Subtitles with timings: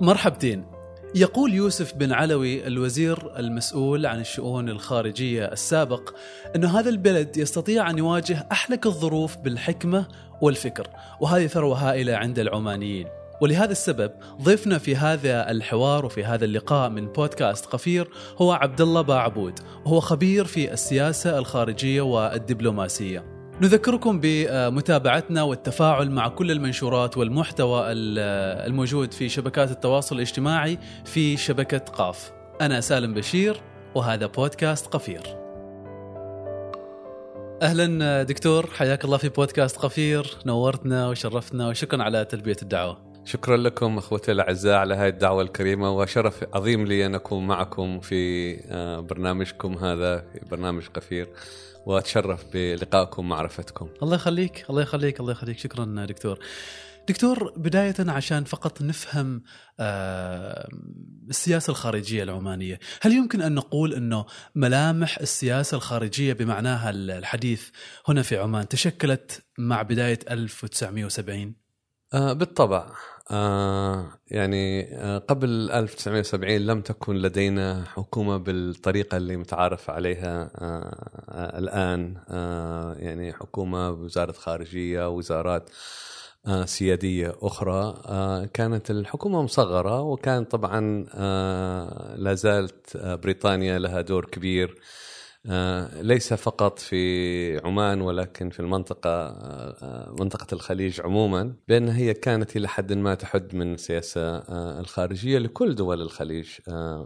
[0.00, 0.64] مرحبتين
[1.14, 6.14] يقول يوسف بن علوي الوزير المسؤول عن الشؤون الخارجية السابق
[6.56, 10.06] أن هذا البلد يستطيع أن يواجه أحلك الظروف بالحكمة
[10.40, 10.88] والفكر،
[11.20, 13.06] وهذه ثروة هائلة عند العمانيين.
[13.40, 14.10] ولهذا السبب
[14.42, 18.08] ضيفنا في هذا الحوار وفي هذا اللقاء من بودكاست قفير
[18.38, 23.35] هو عبد الله باعبود وهو خبير في السياسة الخارجية والدبلوماسية.
[23.60, 32.32] نذكركم بمتابعتنا والتفاعل مع كل المنشورات والمحتوى الموجود في شبكات التواصل الاجتماعي في شبكة قاف.
[32.60, 33.60] أنا سالم بشير
[33.94, 35.22] وهذا بودكاست قفير.
[37.62, 40.36] أهلا دكتور حياك الله في بودكاست قفير.
[40.46, 43.06] نورتنا وشرفتنا وشكرا على تلبية الدعوة.
[43.24, 48.52] شكرا لكم أخوتي الأعزاء على هذه الدعوة الكريمة وشرف عظيم لي أن أكون معكم في
[48.70, 51.28] آه، برنامجكم هذا في برنامج قفير.
[51.86, 53.88] وأتشرف بلقائكم ومعرفتكم.
[54.02, 56.38] الله يخليك الله يخليك الله يخليك شكرا دكتور.
[57.08, 59.42] دكتور بداية عشان فقط نفهم
[59.80, 60.68] آه،
[61.30, 67.68] السياسة الخارجية العمانية هل يمكن أن نقول أنه ملامح السياسة الخارجية بمعناها الحديث
[68.08, 71.54] هنا في عمان تشكلت مع بداية 1970
[72.14, 72.92] آه بالطبع
[74.30, 82.16] يعني آه قبل 1970 لم تكن لدينا حكومة بالطريقة اللي متعارف عليها آه آه الآن
[82.30, 85.70] آه يعني حكومة بوزارة خارجية وزارات
[86.46, 88.02] آه سيادية أخرى.
[88.06, 94.70] آه كانت الحكومة مصغرة وكان طبعا آه لا زالت آه بريطانيا لها دور كبير.
[94.70, 94.80] آه،
[96.02, 102.68] ليس فقط في عمان ولكن في المنطقة آه، منطقة الخليج عموما بأن هي كانت إلى
[102.68, 106.48] حد ما تحد من السياسة آه، الخارجية لكل دول الخليج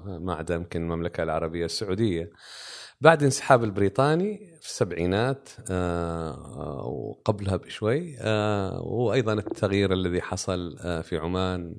[0.07, 2.31] ما عدا يمكن المملكة العربية السعودية.
[3.01, 5.49] بعد انسحاب البريطاني في السبعينات
[6.85, 8.17] وقبلها بشوي
[8.81, 11.77] وأيضا التغيير الذي حصل في عمان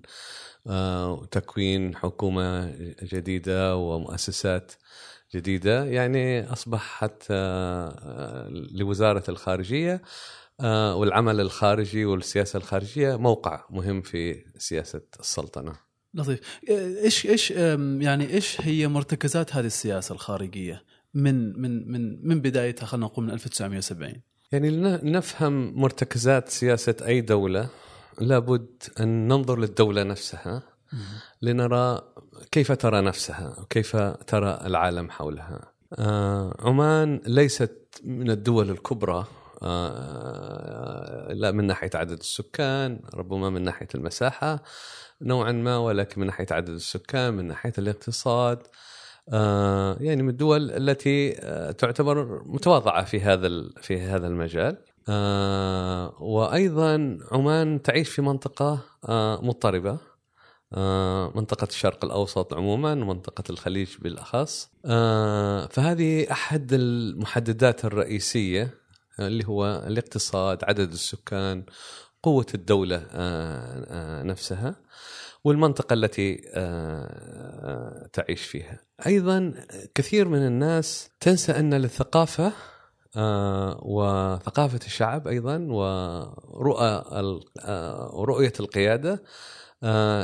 [0.66, 4.72] وتكوين حكومة جديدة ومؤسسات
[5.36, 10.02] جديدة يعني أصبحت آه، لوزارة الخارجية
[10.60, 15.74] آه، والعمل الخارجي والسياسة الخارجية موقع مهم في سياسة السلطنة.
[16.14, 16.60] لطيف.
[16.70, 17.52] إيش إيش
[18.02, 20.84] يعني إيش هي مرتكزات هذه السياسة الخارجية؟
[21.14, 24.14] من من من من بدايتها خلينا نقول من 1970
[24.52, 27.70] يعني لنفهم مرتكزات سياسة أي دولة
[28.22, 30.71] لابد أن ننظر للدولة نفسها.
[31.42, 32.02] لنرى
[32.52, 33.96] كيف ترى نفسها وكيف
[34.28, 35.72] ترى العالم حولها.
[36.00, 39.26] آه عمان ليست من الدول الكبرى
[39.64, 44.64] آه لا من ناحية عدد السكان ربما من ناحية المساحة
[45.22, 48.60] نوعا ما ولكن من ناحية عدد السكان من ناحية الاقتصاد.
[49.34, 51.32] آه يعني من الدول التي
[51.78, 53.50] تعتبر متواضعة في هذا
[53.82, 54.78] في هذا المجال.
[56.20, 58.80] وأيضا عمان تعيش في منطقة
[59.42, 60.11] مضطربة.
[61.36, 64.70] منطقة الشرق الأوسط عموما ومنطقة الخليج بالأخص.
[64.86, 68.74] آه، فهذه أحد المحددات الرئيسية
[69.20, 71.64] آه، اللي هو الاقتصاد عدد السكان
[72.24, 73.08] قوة الدولة
[74.24, 74.76] نفسها
[75.44, 76.36] والمنطقة التي
[78.14, 78.80] تعيش فيها.
[79.06, 79.54] أيضا
[79.96, 82.52] كثير من الناس تنسى أن للثقافة
[83.82, 87.04] وثقافة الشعب أيضا ورؤى
[88.14, 89.61] ورؤية القيادة آه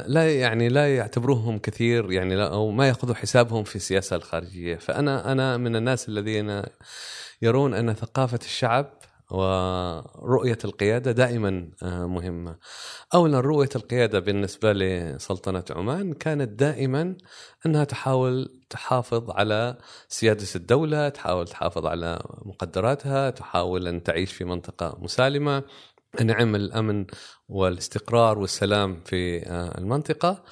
[0.08, 4.76] لا يعني لا يعتبروهم كثير يعني لا أو ما يأخذوا حسابهم في السياسة الخارجية.
[4.76, 6.64] فأنا أنا من الناس الذين
[7.42, 8.94] يرون أن ثقافة الشعب
[9.32, 12.58] ورؤية القيادة دائما آه، مهمة.
[13.14, 17.16] أولا رؤية القيادة بالنسبة لسلطنة عمان كانت دائما
[17.66, 24.98] أنها تحاول تحافظ على سيادة الدولة تحاول تحافظ على مقدراتها تحاول أن تعيش في منطقة
[25.02, 25.64] مسالمة
[26.22, 27.06] نعم الأمن
[27.50, 30.44] والاستقرار والسلام في آه، المنطقة.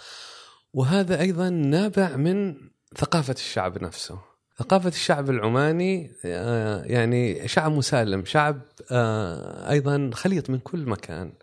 [0.74, 2.56] وهذا أيضا نابع من
[2.98, 4.20] ثقافة الشعب نفسه.
[4.58, 8.62] ثقافة الشعب العماني آه، يعني شعب مسالم شعب
[8.92, 11.34] آه، أيضا خليط من كل مكان.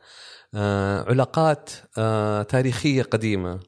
[1.08, 1.70] علاقات
[2.48, 3.60] تاريخية قديمة.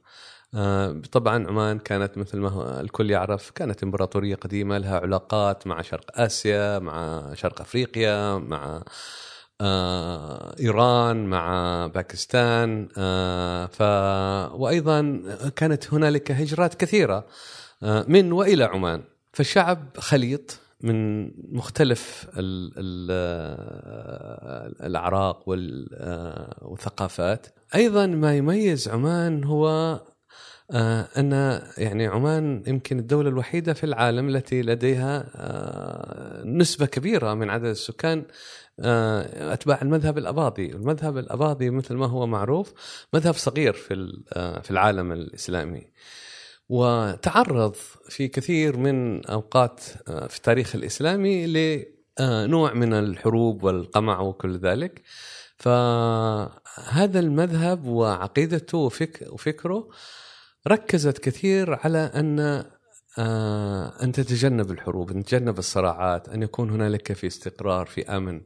[1.13, 6.79] طبعا عمان كانت مثل ما الكل يعرف كانت إمبراطورية قديمة لها علاقات مع شرق آسيا
[6.79, 8.83] مع شرق أفريقيا مع
[10.61, 13.81] إيران مع باكستان آه ف
[14.61, 15.23] وأيضا
[15.57, 17.27] كانت هنالك هجرات كثيرة
[17.83, 19.03] آه من وإلى عمان.
[19.33, 21.25] فالشعب خليط من
[21.57, 27.47] مختلف ال ال آه، الاعراق آه، والثقافات.
[27.75, 30.01] أيضا ما يميز عمان هو
[30.71, 35.94] آه، أن يعني عمان يمكن الدولة الوحيدة في العالم التي لديها آه،
[36.45, 38.25] نسبة كبيرة من عدد السكان
[38.81, 42.73] آه، أتباع المذهب الأباضي، المذهب الأباضي مثل ما هو معروف
[43.15, 44.23] مذهب صغير في
[44.63, 45.93] في العالم الإسلامي.
[46.69, 47.75] وتعرض
[48.09, 55.03] في كثير من أوقات في التاريخ الإسلامي لنوع من الحروب والقمع وكل ذلك.
[55.57, 58.79] فهذا المذهب وعقيدته
[59.31, 59.89] وفكره
[60.69, 62.65] ركزت كثير على أن
[63.19, 68.41] آه ان تتجنب الحروب، ان تتجنب الصراعات، أن يكون هنالك في استقرار، في أمن.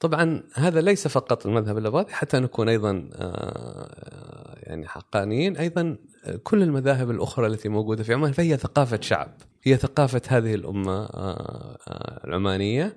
[0.00, 5.96] طبعا هذا ليس فقط المذهب الاباضي حتى نكون أيضا آه يعني حقانيين، أيضا
[6.42, 12.20] كل المذاهب الأخرى التي موجودة في عمان فهي ثقافة شعب، هي ثقافة هذه الأمة آه
[12.24, 12.96] العمانية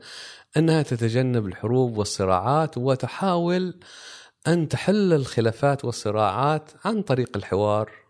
[0.58, 3.80] أنها تتجنب الحروب والصراعات وتحاول
[4.48, 8.05] أن تحل الخلافات والصراعات عن طريق الحوار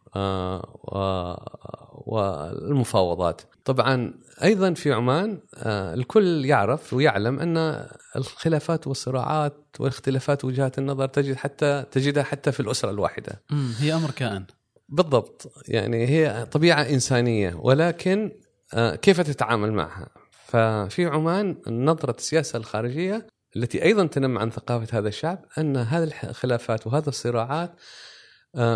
[2.05, 3.41] والمفاوضات.
[3.65, 4.13] طبعا
[4.43, 7.85] أيضا في عمان آه، الكل يعرف ويعلم أن
[8.15, 13.41] الخلافات والصراعات واختلافات وجهات النظر تجد حتى تجدها حتى في الأسرة الواحدة.
[13.79, 14.45] هي أمر كائن.
[14.89, 15.51] بالضبط.
[15.67, 18.31] يعني هي طبيعة إنسانية ولكن
[18.73, 20.09] آه، كيف تتعامل معها؟
[20.45, 26.87] ففي عمان نظرة السياسة الخارجية التي أيضا تنم عن ثقافة هذا الشعب أن هذه الخلافات
[26.87, 27.75] وهذه الصراعات آه،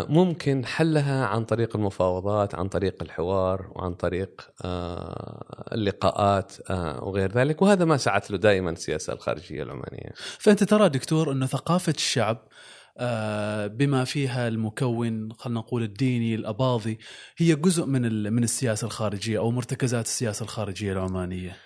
[0.08, 7.62] ممكن حلها عن طريق المفاوضات عن طريق الحوار وعن طريق آه، اللقاءات آه، وغير ذلك.
[7.62, 10.12] وهذا ما سعت له دائما السياسة الخارجية العمانية.
[10.38, 12.38] فأنت ترى دكتور أنه ثقافة الشعب
[13.68, 16.98] بما فيها المكون خلينا نقول الديني الأباضي
[17.36, 21.56] هي جزء من من السياسة الخارجية أو مرتكزات السياسة الخارجية العمانية؟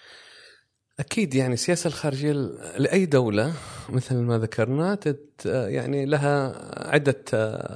[1.01, 2.33] أكيد يعني السياسة الخارجية
[2.79, 3.53] لأي دولة
[3.89, 4.99] مثل ما ذكرنا
[5.45, 6.55] يعني لها
[6.95, 7.25] عدة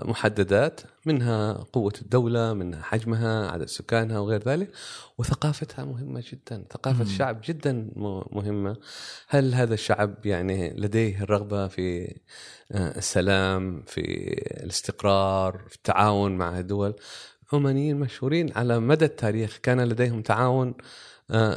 [0.05, 4.70] محددات منها قوة الدولة منها حجمها عدد سكانها وغير ذلك
[5.19, 6.65] وثقافتها مهمة جدا.
[6.70, 7.11] ثقافة مم.
[7.11, 7.91] الشعب جدا
[8.32, 8.76] مهمة.
[9.29, 12.15] هل هذا الشعب يعني لديه الرغبة في
[12.73, 14.00] آه، السلام في
[14.65, 16.94] الاستقرار في التعاون مع الدول
[17.53, 20.82] عمانيين مشهورين؟ على مدى التاريخ كان لديهم تعاون آه،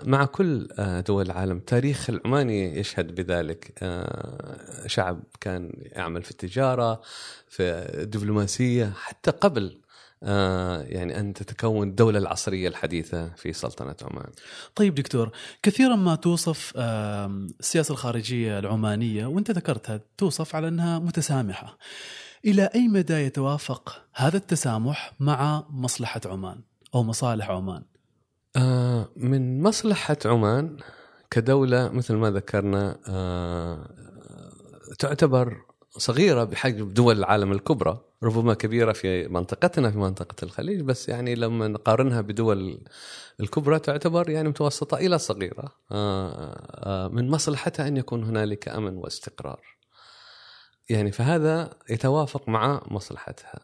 [0.03, 3.73] مع كل آه، دول العالم تاريخ العماني يشهد بذلك.
[3.83, 7.01] آه، شعب كان يعمل في التجارة
[7.47, 7.63] في
[8.03, 9.77] الدبلوماسية حتى قبل
[10.21, 14.29] يعني أن تتكون الدولة العصرية الحديثة في سلطنة عمان.
[14.75, 15.31] طيب دكتور
[15.63, 21.77] كثيرا ما توصف السياسة الخارجية العمانية وأنت ذكرتها توصف على أنها متسامحة.
[22.45, 26.61] إلى أي مدى يتوافق هذا التسامح مع مصلحة عمان
[26.95, 27.83] أو مصالح عمان؟
[28.55, 30.77] آه من مصلحة عمان
[31.31, 33.89] كدولة مثل ما ذكرنا آه
[34.99, 35.61] تعتبر
[35.97, 41.67] صغيرة بحجم دول العالم الكبرى ربما كبيرة في منطقتنا في منطقة الخليج بس يعني لما
[41.67, 42.81] نقارنها بدول
[43.39, 45.71] الكبرى تعتبر يعني متوسطة إلى صغيرة.
[45.91, 46.51] آه
[46.85, 49.61] آه من مصلحتها أن يكون هنالك أمن واستقرار.
[50.89, 53.59] يعني فهذا يتوافق مع مصلحتها.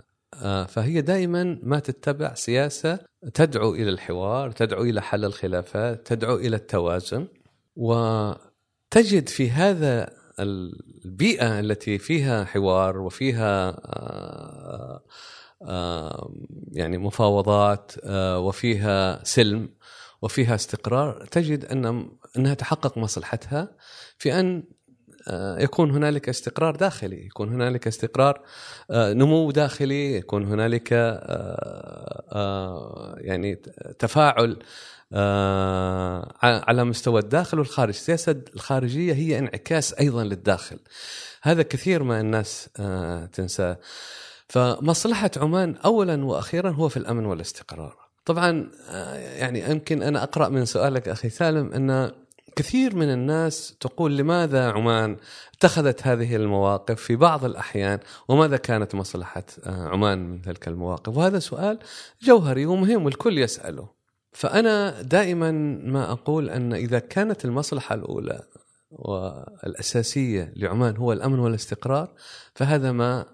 [0.68, 3.00] فهي دائما ما تتبع سياسة
[3.34, 7.28] تدعو إلى الحوار، تدعو إلى حل الخلافات، تدعو إلى التوازن.
[7.76, 15.04] وتجد في هذا البيئة التي فيها حوار وفيها آه،
[15.62, 16.34] آه،
[16.72, 17.92] يعني مفاوضات
[18.38, 19.70] وفيها سلم
[20.22, 23.76] وفيها استقرار تجد أن أنها تحقق مصلحتها
[24.18, 24.77] في أن آه،
[25.60, 28.42] يكون هنالك استقرار داخلي يكون هنالك استقرار
[28.92, 33.56] آه، نمو داخلي يكون هنالك آه، يعني
[34.00, 34.60] تفاعل
[36.44, 37.90] على مستوى الداخل والخارج.
[37.90, 40.80] السياسة الخارجية هي انعكاس أيضا للداخل.
[41.42, 42.70] هذا كثير ما الناس
[43.34, 43.78] تنساه
[44.48, 47.98] فمصلحة عمان أولا وأخيرا هو في الأمن والاستقرار.
[48.26, 48.70] طبعا
[49.14, 52.12] يعني يمكن أنا أقرأ من سؤالك أخي سالم أن
[52.56, 55.18] كثير من الناس تقول لماذا عمان
[55.54, 61.40] اتخذت هذه المواقف في بعض الأحيان وماذا كانت مصلحة آه، عمان من تلك المواقف؟ وهذا
[61.40, 61.80] سؤال
[62.22, 63.90] جوهري ومهم والكل يسأله.
[64.32, 65.52] فأنا دائما
[65.84, 68.44] ما أقول أن إذا كانت المصلحة الأولى
[68.92, 72.14] والأساسية لعمان هو الأمن والاستقرار
[72.56, 73.26] فهذا ما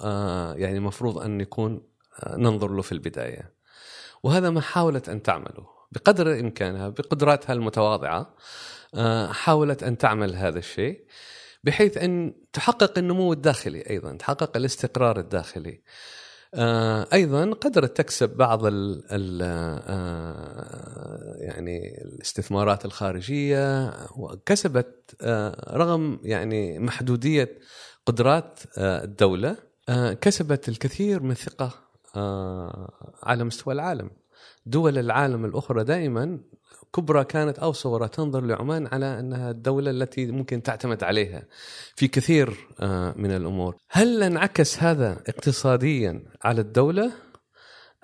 [0.00, 1.82] آه، يعني مفروض أن يكون
[2.22, 3.52] آه، ننظر له في البداية.
[4.22, 5.75] وهذا ما حاولت أن تعمله.
[5.92, 8.34] بقدر إمكانها بقدراتها المتواضعة
[8.94, 11.04] آه، حاولت أن تعمل هذا الشيء
[11.64, 15.82] بحيث أن تحقق النمو الداخلي أيضا تحقق الاستقرار الداخلي.
[16.54, 19.40] آه، أيضا قدرت تكسب بعض ال ال
[19.88, 25.16] آه، يعني الاستثمارات الخارجية وكسبت
[25.70, 27.58] رغم يعني محدودية
[28.06, 29.56] قدرات الدولة
[30.20, 31.70] كسبت الكثير من الثقة
[33.22, 34.10] على مستوى العالم.
[34.66, 36.38] دول العالم الأخرى دائما
[36.94, 41.42] كبرى كانت أو صغرى تنظر لعمان على أنها الدولة التي ممكن تعتمد عليها
[41.96, 42.48] في كثير
[43.16, 43.76] من الأمور.
[43.90, 47.12] هل انعكس هذا اقتصاديا على الدولة؟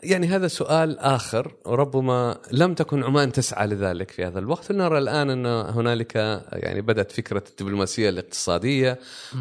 [0.03, 5.31] يعني هذا سؤال آخر وربما لم تكن عمان تسعى لذلك في هذا الوقت نرى الآن
[5.31, 6.17] أن هنالك
[6.53, 8.99] يعني بدأت فكرة الدبلوماسية الاقتصادية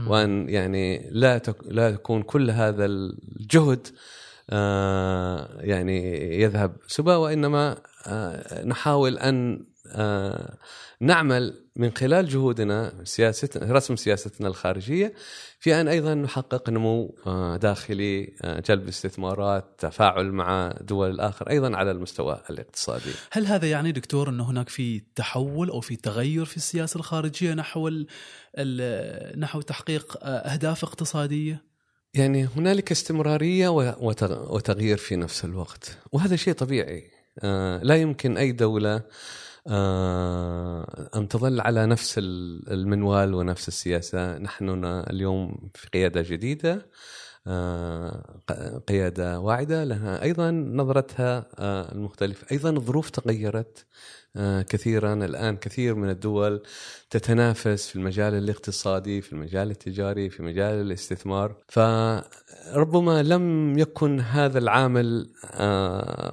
[0.07, 4.20] وأن يعني لا لا تكون كل هذا الجهد آه
[5.59, 10.57] يعني يذهب سبا وإنما آه نحاول أن آه
[11.01, 15.13] نعمل من خلال جهودنا سياستنا رسم سياستنا الخارجية
[15.59, 21.75] في أن أيضا نحقق نمو آه، داخلي آه، جلب استثمارات تفاعل مع دول الآخر أيضا
[21.77, 23.11] على المستوى الاقتصادي.
[23.31, 27.89] هل هذا يعني دكتور انه هناك في تحول أو في تغير في السياسة الخارجية نحو
[29.37, 31.70] نحو تحقيق آه، أهداف اقتصادية؟
[32.13, 33.69] يعني هنالك استمرارية
[34.49, 35.97] وتغيير في نفس الوقت.
[36.11, 37.11] وهذا شيء طبيعي.
[37.83, 39.03] لا يمكن أي دولة
[39.67, 44.37] آه، أن تظل على نفس المنوال ونفس السياسة.
[44.37, 46.71] نحن اليوم في قيادة جديدة.
[46.73, 46.85] آه،
[48.87, 53.85] قيادة واعدة لها أيضا نظرتها آه، المختلفة أيضا الظروف تغيرت
[54.69, 55.13] كثيرا.
[55.13, 56.63] الآن كثير من الدول
[57.09, 61.55] تتنافس في المجال الاقتصادي في المجال التجاري في مجال الاستثمار.
[61.67, 65.29] فربما لم يكن هذا العامل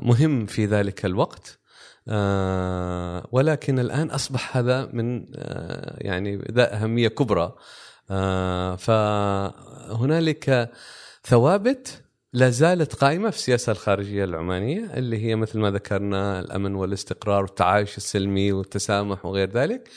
[0.03, 1.59] مهم في ذلك الوقت
[2.09, 7.55] آه ولكن الآن أصبح هذا من آه يعني ذا أهمية كبرى.
[8.11, 10.71] آه فهنالك
[11.29, 17.43] ثوابت لا زالت قائمة في السياسة الخارجية العمانية اللي هي مثل ما ذكرنا الأمن والاستقرار
[17.43, 19.89] والتعايش السلمي والتسامح وغير ذلك.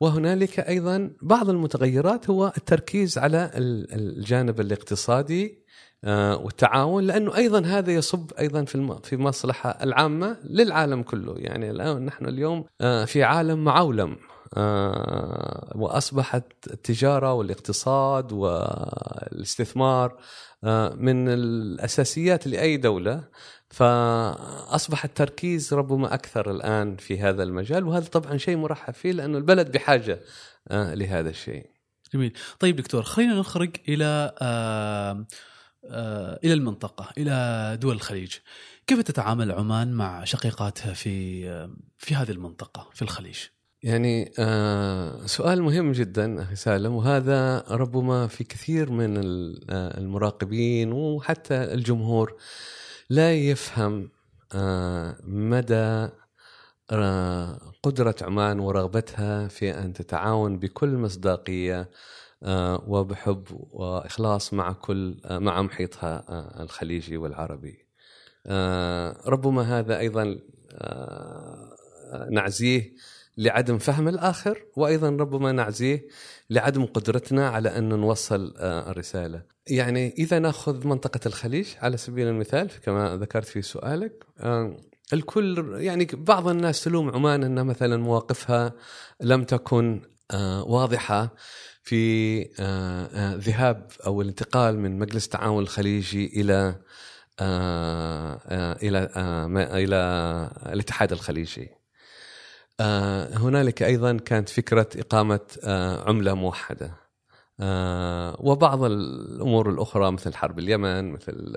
[0.00, 5.64] وهنالك أيضا بعض المتغيرات هو التركيز على الجانب الاقتصادي
[6.04, 11.34] آه، والتعاون لأنه أيضا هذا يصب أيضا في في المصلحه العامة للعالم كله.
[11.38, 14.16] يعني الآن نحن اليوم آه، في عالم معولم
[14.56, 20.16] آه، وأصبحت التجارة والاقتصاد والاستثمار
[20.96, 23.24] من الأساسيات لأي دولة.
[23.70, 29.72] فأصبح التركيز ربما أكثر الآن في هذا المجال وهذا طبعا شيء مرحب فيه لأنه البلد
[29.72, 30.20] بحاجة
[30.70, 31.70] لهذا الشيء.
[32.14, 35.26] جميل، طيب دكتور خلينا نخرج إلى آه
[35.86, 38.34] آه، إلى المنطقة إلى دول الخليج.
[38.86, 43.38] كيف تتعامل عمان مع شقيقاتها في آه، في هذه المنطقة في الخليج؟
[43.84, 49.16] يعني آه سؤال مهم جدا أخي سالم وهذا ربما في كثير من
[49.70, 52.36] آه، المراقبين وحتى الجمهور
[53.10, 54.10] لا يفهم
[54.54, 56.08] آه مدى
[57.82, 61.90] قدرة عمان ورغبتها في أن تتعاون بكل مصداقية
[62.42, 67.84] آه، وبحب وإخلاص مع كل آه، مع محيطها آه، الخليجي والعربي.
[69.26, 70.38] ربما هذا أيضا
[72.30, 72.92] نعزيه
[73.36, 76.06] لعدم فهم الآخر وأيضا ربما نعزيه
[76.50, 79.42] لعدم قدرتنا على أن نوصل الرسالة.
[79.66, 84.24] يعني إذا نأخذ منطقة الخليج على سبيل المثال كما ذكرت في سؤالك
[85.12, 88.72] الكل يعني بعض الناس تلوم عمان أن مثلا مواقفها
[89.20, 90.02] لم تكن
[90.66, 91.34] واضحة
[91.82, 96.44] في آه، آه، ذهاب أو الانتقال من مجلس التعاون الخليجي
[97.40, 98.40] آه،
[98.82, 99.08] إلى
[99.56, 99.96] إلى
[100.66, 101.70] الاتحاد الخليجي.
[102.80, 105.40] هنالك أيضا كانت فكرة إقامة
[106.06, 107.04] عملة موحدة.
[108.38, 111.54] وبعض الأمور الأخرى مثل حرب اليمن مثل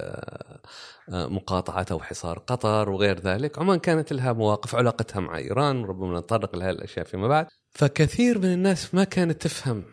[1.10, 6.56] مقاطعة أو حصار قطر وغير ذلك، عمان كانت لها مواقف علاقتها مع إيران ربما نتطرق
[6.56, 9.84] لهذه الأشياء فيما بعد، فكثير من الناس ما كانت تفهم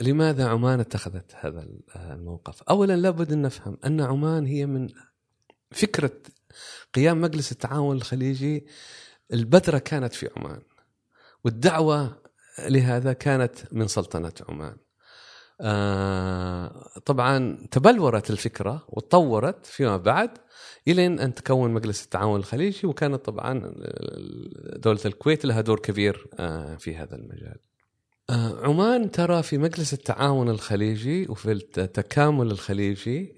[0.00, 4.88] لماذا عمان اتخذت هذا الموقف؟ اولا لابد أن نفهم أن عمان هي من
[5.70, 6.12] فكرة
[6.94, 8.66] قيام مجلس التعاون الخليجي
[9.32, 10.62] البذره كانت في عمان
[11.44, 12.22] والدعوة
[12.58, 14.76] لهذا كانت من سلطنة عمان.
[15.60, 20.30] آه طبعا تبلورت الفكرة وتطورت فيما بعد
[20.88, 23.74] إلى أن تكون مجلس التعاون الخليجي وكانت طبعا
[24.76, 27.56] دولة الكويت لها دور كبير آه في هذا المجال.
[28.30, 33.36] آه، عمان ترى في مجلس التعاون الخليجي وفي التكامل الخليجي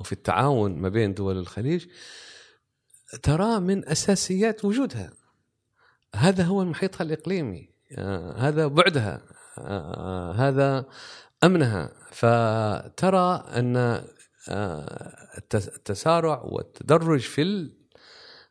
[0.00, 1.86] وفي التعاون ما بين دول الخليج
[3.22, 5.19] ترى من أساسيات وجودها
[6.16, 9.22] هذا هو محيطها الإقليمي آه، هذا بعدها
[10.36, 10.86] هذا
[11.44, 11.92] أمنها.
[12.10, 14.04] فترى أن
[15.54, 17.70] التسارع والتدرج في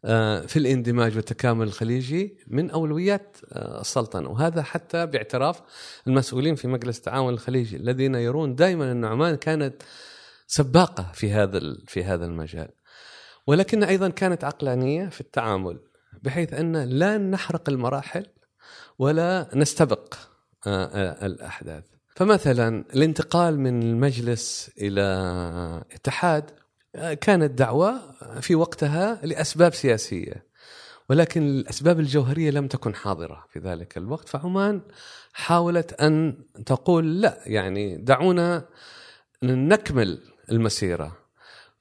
[0.05, 4.29] آه، في الاندماج والتكامل الخليجي من أولويات آه، السلطنة.
[4.29, 5.61] وهذا حتى باعتراف
[6.07, 9.83] المسؤولين في مجلس التعاون الخليجي الذين يرون دائما أن عمان كانت
[10.47, 12.69] سباقة في هذا في هذا المجال.
[13.47, 15.79] ولكن أيضا كانت عقلانية في التعامل.
[16.23, 18.25] بحيث أن لا نحرق المراحل
[18.99, 20.15] ولا نستبق
[20.67, 21.83] آه، آه، الأحداث.
[22.15, 25.01] فمثلا الانتقال من المجلس إلى
[25.91, 26.51] اتحاد
[26.95, 28.01] آه، كانت دعوة
[28.41, 30.49] في وقتها لأسباب سياسية
[31.09, 34.29] ولكن الأسباب الجوهرية لم تكن حاضرة في ذلك الوقت.
[34.29, 34.81] فعمان
[35.33, 38.65] حاولت أن تقول لا يعني دعونا
[39.43, 40.21] نكمل
[40.51, 41.17] المسيرة.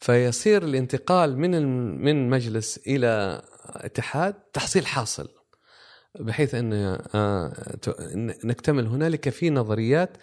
[0.01, 1.63] فيصير الانتقال من
[2.05, 5.29] من مجلس إلى اتحاد تحصيل حاصل
[6.21, 6.73] بحيث إن
[7.15, 7.53] آه،
[8.45, 10.17] نكتمل هنالك في نظريات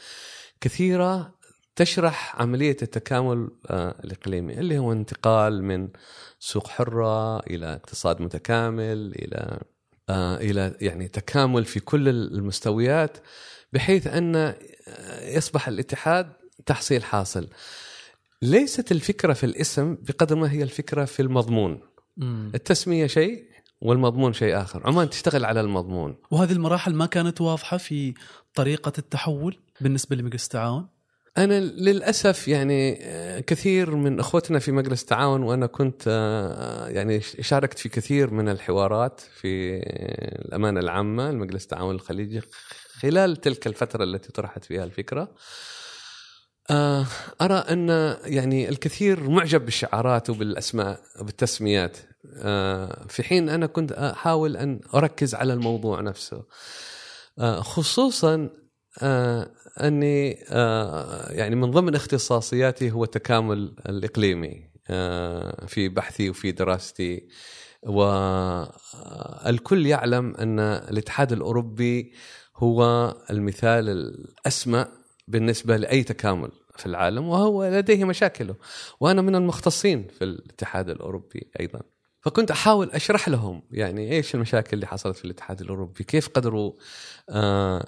[0.61, 1.35] كثيرة
[1.75, 5.89] تشرح عملية التكامل آه، الإقليمي اللي هو انتقال من
[6.39, 9.59] سوق حرة إلى اقتصاد متكامل إلى
[10.09, 13.17] آه، إلى يعني تكامل في كل المستويات
[13.73, 14.53] بحيث إن
[15.21, 16.33] يصبح الاتحاد
[16.65, 17.49] تحصيل حاصل.
[18.41, 21.81] ليست الفكرة في الاسم بقدر ما هي الفكرة في المضمون.
[22.55, 23.43] التسمية شيء
[23.81, 26.15] والمضمون شيء آخر، عمان تشتغل على المضمون.
[26.31, 28.13] وهذه المراحل ما كانت واضحة في
[28.53, 30.87] طريقة التحول بالنسبة لمجلس التعاون؟
[31.37, 37.79] أنا للأسف يعني آه، كثير من إخوتنا في مجلس التعاون وأنا كنت آه، يعني شاركت
[37.79, 39.77] في كثير من الحوارات في
[40.45, 42.41] الأمانة العامة المجلس التعاون الخليجي
[42.99, 45.29] خلال تلك الفترة التي طرحت فيها الفكرة آه،
[47.41, 51.97] أرى أن يعني الكثير معجب بالشعارات وبالأسماء وبالتسميات.
[53.09, 56.43] في حين أنا كنت أحاول أن أركز على الموضوع نفسه.
[57.59, 58.49] خصوصا
[59.81, 67.27] أني آه، يعني من ضمن اختصاصياتي هو التكامل الإقليمي آه، في بحثي وفي دراستي.
[67.83, 72.13] والكل يعلم أن الاتحاد الأوروبي
[72.57, 74.85] هو المثال الأسمى
[75.27, 78.55] بالنسبة لأي تكامل في العالم وهو لديه مشاكله.
[78.99, 81.79] وأنا من المختصين في الاتحاد الأوروبي أيضا.
[82.21, 86.73] فكنت أحاول أشرح لهم يعني إيش المشاكل اللي حصلت في الاتحاد الأوروبي كيف قدروا
[87.29, 87.85] آه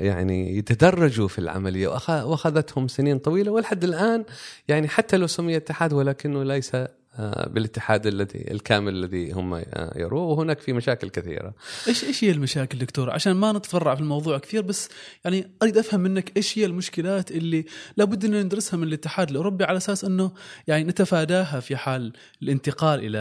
[0.00, 1.88] يعني يتدرجوا في العملية.
[1.88, 4.24] وأخذتهم سنين طويلة ولحد الآن
[4.68, 6.76] يعني حتى لو سمي اتحاد ولكنه ليس
[7.18, 11.54] بالاتحاد الذي الكامل الذي هم آه، يروه وهناك في مشاكل كثيرة.
[11.88, 14.88] إيش إيش هي المشاكل دكتور؟ عشان ما نتفرع في الموضوع كثير بس
[15.24, 17.64] يعني أريد أفهم منك إيش هي المشكلات اللي
[17.96, 20.32] لابد أن ندرسها من الاتحاد الأوروبي على أساس أنه
[20.66, 23.18] يعني نتفاداها في حال الانتقال إلى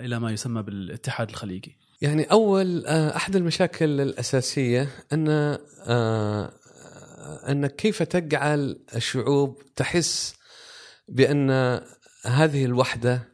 [0.00, 1.76] إلى ما يسمى بالاتحاد الخليجي.
[2.00, 5.58] يعني أول آه، أحد المشاكل الأساسية أن
[7.48, 10.34] أن كيف تجعل الشعوب تحس
[11.08, 11.50] بأن
[12.26, 13.29] هذه الوحدة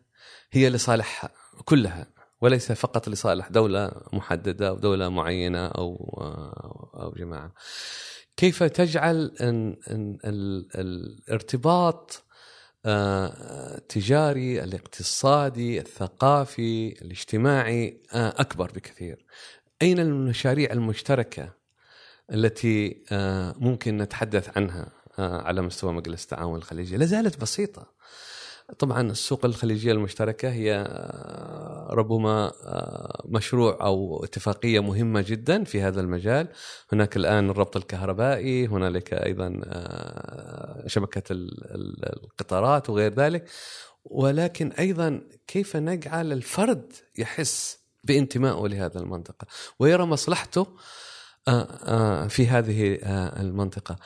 [0.53, 1.31] هي لصالحها
[1.65, 2.07] كلها
[2.41, 6.15] وليس فقط لصالح دولة محددة أو دولة معينة أو
[6.95, 7.53] أو جماعة.
[8.37, 10.19] كيف تجعل أن أن
[10.75, 12.27] الارتباط
[12.87, 19.25] التجاري آه، الاقتصادي الثقافي الاجتماعي آه، أكبر بكثير؟
[19.83, 21.53] أين المشاريع المشتركة
[22.33, 27.93] التي آه، ممكن نتحدث عنها على مستوى مجلس التعاون الخليجي؟ لا زالت بسيطة.
[28.79, 36.01] طبعا السوق الخليجية المشتركة هي آه، ربما آه، مشروع أو اتفاقية مهمة جدا في هذا
[36.01, 36.49] المجال.
[36.93, 43.49] هناك الآن الربط الكهربائي هنالك أيضا آه، شبكة القطارات وغير ذلك.
[44.05, 49.47] ولكن أيضا كيف نجعل الفرد يحس بانتمائه لهذه المنطقة
[49.79, 50.67] ويرى مصلحته
[52.29, 52.99] في هذه
[53.41, 53.97] المنطقة؟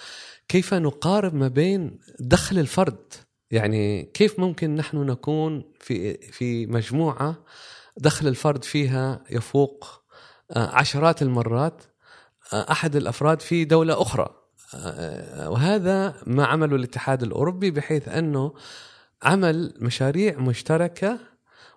[0.48, 3.14] كيف نقارب ما بين دخل الفرد
[3.50, 7.44] يعني كيف ممكن نحن نكون في في مجموعة
[7.96, 10.00] دخل الفرد فيها يفوق
[10.50, 11.82] آه، عشرات المرات
[12.52, 14.40] آه، أحد الأفراد في دولة أخرى.
[14.74, 18.54] آه، وهذا ما عمله الاتحاد الأوروبي بحيث أنه
[19.22, 21.18] عمل مشاريع مشتركة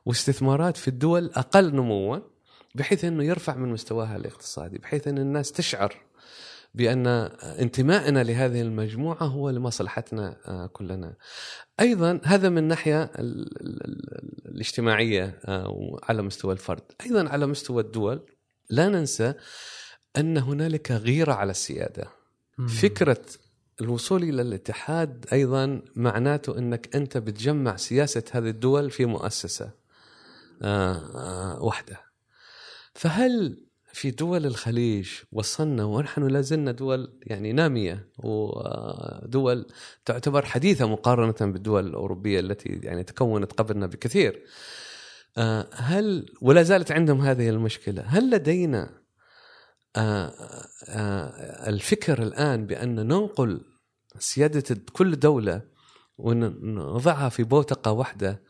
[0.05, 2.19] واستثمارات في الدول أقل نموا
[2.75, 6.02] بحيث أنه يرفع من مستواها الاقتصادي بحيث أن الناس تشعر
[6.73, 7.07] بأن
[7.59, 10.37] انتمائنا لهذه المجموعة هو لمصلحتنا
[10.73, 11.15] كلنا.
[11.79, 13.11] أيضا هذا من الناحيه
[14.45, 16.81] الاجتماعية آه، على مستوى الفرد.
[17.05, 18.21] أيضا على مستوى الدول
[18.69, 19.33] لا ننسى
[20.17, 22.07] أن هنالك غيرة على السيادة.
[22.81, 23.21] فكرة
[23.81, 29.71] الوصول إلى الاتحاد أيضا معناته أنك أنت بتجمع سياسة هذه الدول في مؤسسة
[30.61, 32.01] آه، آه، واحدة.
[32.93, 39.65] فهل في دول الخليج وصلنا ونحن لا زلنا دول يعني نامية ودول
[40.05, 44.43] تعتبر حديثة مقارنة بالدول الأوروبية التي يعني تكونت قبلنا بكثير.
[45.37, 48.89] آه، هل ولا زالت عندهم هذه المشكلة، هل لدينا
[49.95, 50.33] آه،
[50.87, 53.61] آه، الفكر الآن بأن ننقل
[54.19, 55.61] سيادة كل دولة
[56.17, 58.43] ونضعها في بوتقة واحدة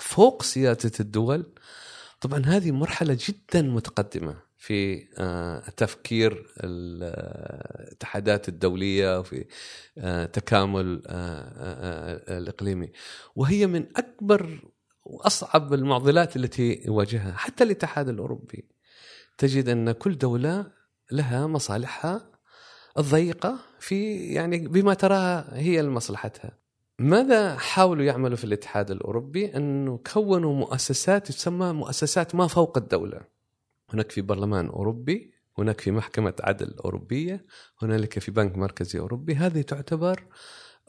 [0.00, 1.52] فوق سيادة الدول؟
[2.20, 4.51] طبعا هذه مرحلة جدا متقدمة.
[4.62, 9.44] في آه، تفكير الاتحادات الدولية وفي
[9.98, 12.92] آه، تكامل آه، الإقليمي
[13.36, 14.70] وهي من أكبر
[15.04, 18.68] وأصعب المعضلات التي يواجهها حتى الاتحاد الأوروبي
[19.38, 20.66] تجد أن كل دولة
[21.12, 22.30] لها مصالحها
[22.98, 26.58] الضيقة في يعني بما تراها هي لمصلحتها.
[26.98, 33.32] ماذا حاولوا يعملوا في الاتحاد الأوروبي؟ انه كونوا مؤسسات تسمى مؤسسات ما فوق الدولة.
[33.94, 37.46] هناك في برلمان أوروبي، هناك في محكمة عدل أوروبية،
[37.82, 40.24] هنالك في بنك مركزي أوروبي، هذه تعتبر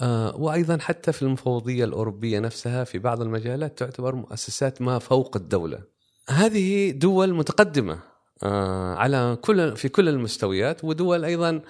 [0.02, 5.84] آه وأيضا حتى في المفوضية الأوروبية نفسها في بعض المجالات تعتبر مؤسسات ما فوق الدولة.
[6.30, 8.00] هذه دول متقدمة
[8.44, 11.62] آه على كل في كل المستويات ودول أيضا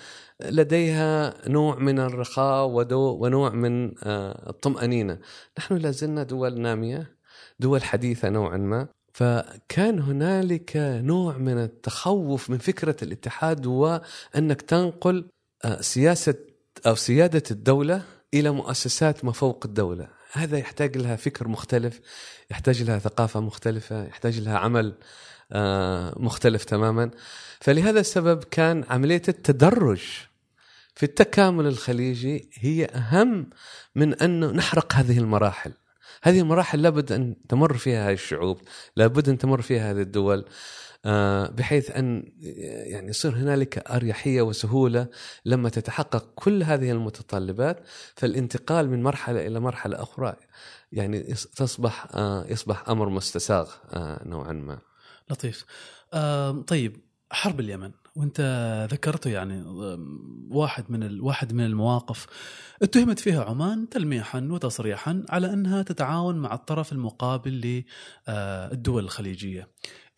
[0.41, 5.19] لديها نوع من الرخاء ونوع من آه، الطمأنينة.
[5.59, 7.17] نحن لازلنا دول نامية
[7.59, 8.87] دول حديثة نوعا ما.
[9.13, 10.71] فكان هنالك
[11.03, 15.25] نوع من التخوف من فكرة الاتحاد وأنك تنقل
[15.65, 16.35] آه، سياسة
[16.87, 20.07] أو سيادة الدولة إلى مؤسسات ما فوق الدولة.
[20.31, 21.99] هذا يحتاج لها فكر مختلف
[22.51, 24.93] يحتاج لها ثقافة مختلفة يحتاج لها عمل
[25.51, 27.11] آه، مختلف تماما.
[27.59, 30.03] فلهذا السبب كان عملية التدرج
[30.95, 33.49] في التكامل الخليجي هي أهم
[33.95, 35.73] من أنه نحرق هذه المراحل.
[36.23, 38.61] هذه المراحل لابد أن تمر فيها هذه الشعوب
[38.95, 40.45] لابد أن تمر فيها هذه الدول
[41.05, 42.33] آه، بحيث أن
[42.91, 45.07] يعني يصير هنالك أريحية وسهولة
[45.45, 47.79] لما تتحقق كل هذه المتطلبات
[48.15, 50.35] فالانتقال من مرحلة إلى مرحلة أخرى
[50.91, 51.23] يعني
[51.55, 53.71] تصبح آه، يصبح أمر مستساغ
[54.25, 54.79] نوعا ما.
[55.29, 55.65] لطيف.
[56.67, 57.91] طيب حرب اليمن.
[58.15, 58.41] وانت
[58.91, 59.63] ذكرته يعني
[60.49, 62.27] واحد من واحد من المواقف
[62.81, 67.83] اتهمت فيها عمان تلميحا وتصريحا على أنها تتعاون مع الطرف المقابل
[68.27, 69.67] للدول الخليجية.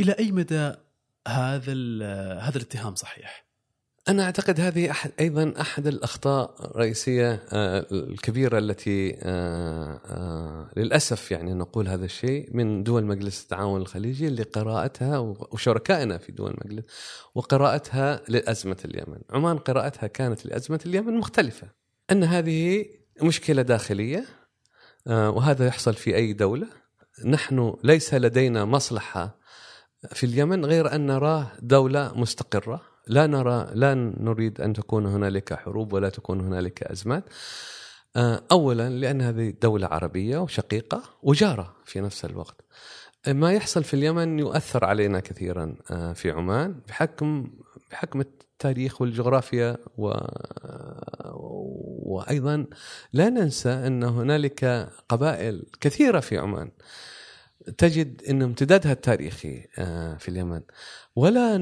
[0.02, 0.74] إلى أي مدى
[1.28, 1.74] هذا
[2.40, 3.45] هذا الاتهام صحيح؟
[4.10, 11.54] أنا أعتقد هذه أحد أيضا أحد الأخطاء الرئيسية آه، الكبيرة التي آه، آه، للأسف يعني
[11.54, 15.18] نقول هذا الشيء من دول مجلس التعاون الخليجي لقراءتها
[15.52, 16.86] وشركائنا في دول المجلس
[17.36, 19.18] وقراءتها لأزمة اليمن.
[19.30, 21.68] عمان قراءتها كانت لأزمة اليمن مختلفة.
[22.12, 22.86] أن هذه
[23.22, 24.26] مشكلة داخلية
[25.06, 26.68] وهذا يحصل في أي دولة.
[27.26, 29.38] نحن ليس لدينا مصلحة
[30.12, 32.95] في اليمن غير أن نراه دولة مستقرة.
[33.08, 37.24] لا نرى لا نريد أن تكون هنالك حروب ولا تكون هنالك أزمات.
[38.16, 42.62] آه، اولا لأن هذه دولة عربية وشقيقة وجارة في نفس الوقت.
[43.28, 47.50] ما يحصل في اليمن يؤثر علينا كثيرا آه، في عمان بحكم
[47.92, 50.14] بحكم التاريخ والجغرافيا و...
[52.06, 52.66] وأيضا
[53.14, 56.72] لا ننسى أن هنالك قبائل كثيرة في عمان.
[57.78, 60.62] تجد إن امتدادها التاريخي آه، في اليمن.
[61.16, 61.58] ولا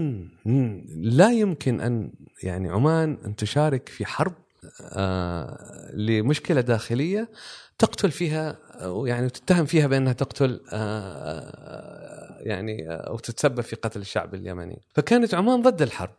[0.96, 2.12] لا يمكن أن
[2.44, 4.34] يعني عمان أن تشارك في حرب
[4.82, 7.30] آه، لمشكلة داخلية
[7.78, 8.58] تقتل فيها
[9.06, 14.82] يعني تتهم فيها بأنها تقتل آه، يعني أو تتسبب في قتل الشعب اليمني.
[14.94, 16.16] فكانت عمان ضد الحرب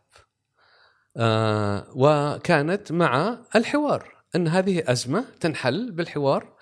[1.95, 6.55] وكانت مع الحوار أن هذه أزمة تنحل بالحوار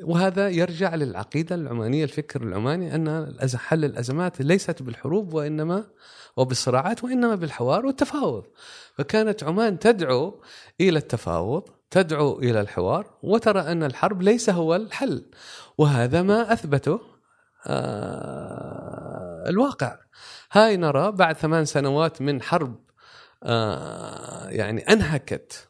[0.00, 5.84] وهذا يرجع للعقيدة العمانية الفكر العماني أن حل الأزمات ليست بالحروب وإنما
[6.36, 8.44] وبالصراعات وإنما بالحوار والتفاوض.
[8.94, 10.42] فكانت عمان تدعو
[10.80, 15.30] إلى التفاوض تدعو إلى الحوار وترى أن الحرب ليس هو الحل.
[15.78, 17.00] وهذا ما أثبته
[17.66, 19.98] آه الواقع.
[20.52, 22.80] هاي نرى بعد ثمان سنوات من حرب
[23.42, 25.68] آه يعني أنهكت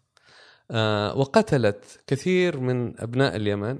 [0.71, 3.79] آه وقتلت كثير من أبناء اليمن.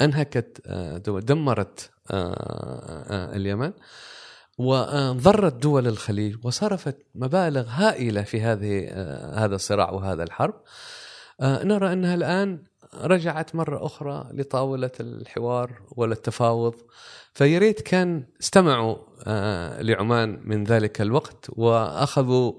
[0.00, 2.34] أنهكت آه، دمرت آه،
[3.10, 3.72] آه، اليمن
[4.58, 8.88] وضرت دول الخليج وصرفت مبالغ هائلة في هذه
[9.44, 10.54] هذا الصراع وهذا الحرب.
[11.42, 12.62] نرى أنها الآن
[12.94, 16.74] رجعت مرة أخرى لطاولة الحوار والتفاوض.
[17.34, 18.96] فيريت كان استمعوا
[19.82, 22.52] لعمان من ذلك الوقت وأخذوا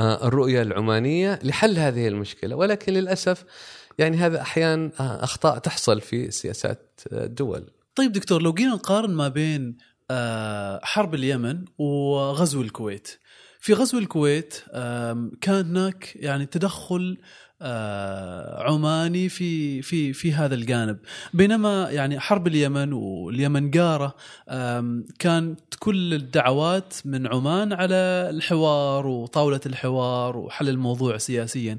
[0.00, 2.56] الرؤية العمانية لحل هذه المشكلة.
[2.56, 3.44] ولكن للأسف
[3.98, 7.64] يعني هذا أحيانا آه، أخطاء تحصل في سياسات الدول.
[7.94, 9.76] طيب دكتور لو جينا نقارن ما بين
[10.10, 13.08] آه، حرب اليمن وغزو الكويت.
[13.60, 14.54] في غزو الكويت
[15.40, 17.18] كان هناك يعني تدخل
[17.62, 20.98] آه، عماني في في في هذا الجانب.
[21.34, 24.14] بينما يعني حرب اليمن واليمن قاره
[25.18, 27.94] كانت كل الدعوات من عمان على
[28.30, 31.78] الحوار وطاولة الحوار وحل الموضوع سياسيا.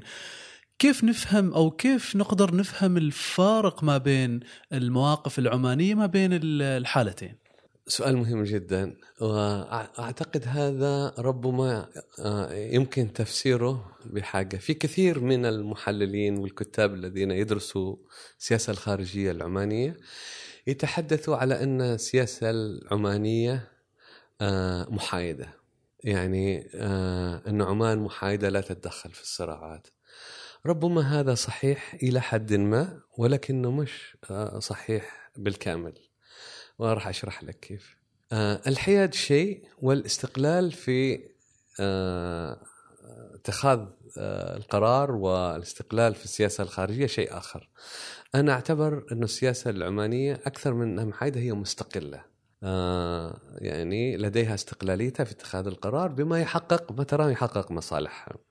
[0.80, 4.40] كيف نفهم أو كيف نقدر نفهم الفارق ما بين
[4.72, 7.36] المواقف العمانية ما بين الحالتين؟
[7.86, 11.88] سؤال مهم جدا وأعتقد هذا ربما
[12.18, 14.56] آه، يمكن تفسيره بحاجة.
[14.56, 17.96] في كثير من المحللين والكتاب الذين يدرسوا
[18.38, 19.96] السياسة الخارجية العمانية
[20.66, 23.68] يتحدثوا على أن السياسة العمانية
[24.40, 25.48] آه، محايدة.
[26.04, 29.86] يعني آه، أن عمان محايدة لا تتدخل في الصراعات.
[30.66, 34.16] ربما هذا صحيح إلى حد ما ولكنه مش
[34.58, 35.94] صحيح بالكامل
[36.78, 37.96] وراح أشرح لك كيف
[38.32, 41.20] آه الحياد شيء والاستقلال في
[41.80, 42.60] آه
[43.34, 43.78] اتخاذ
[44.18, 47.68] آه القرار والاستقلال في السياسة الخارجية شيء آخر.
[48.34, 52.24] أنا أعتبر انه السياسة العمانية أكثر من انها محايده هي مستقلة.
[52.62, 58.49] آه يعني لديها استقلاليتها في اتخاذ القرار بما يحقق ما تراه يحقق مصالحها.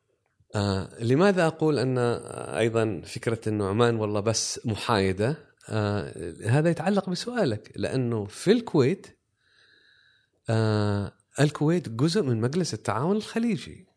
[0.55, 1.97] آه لماذا أقول أن
[2.57, 5.37] أيضا فكرة إنه عمان والله بس محايدة؟
[5.69, 9.07] آه هذا يتعلق بسؤالك لأنه في الكويت
[10.49, 13.89] آه الكويت جزء من مجلس التعاون الخليجي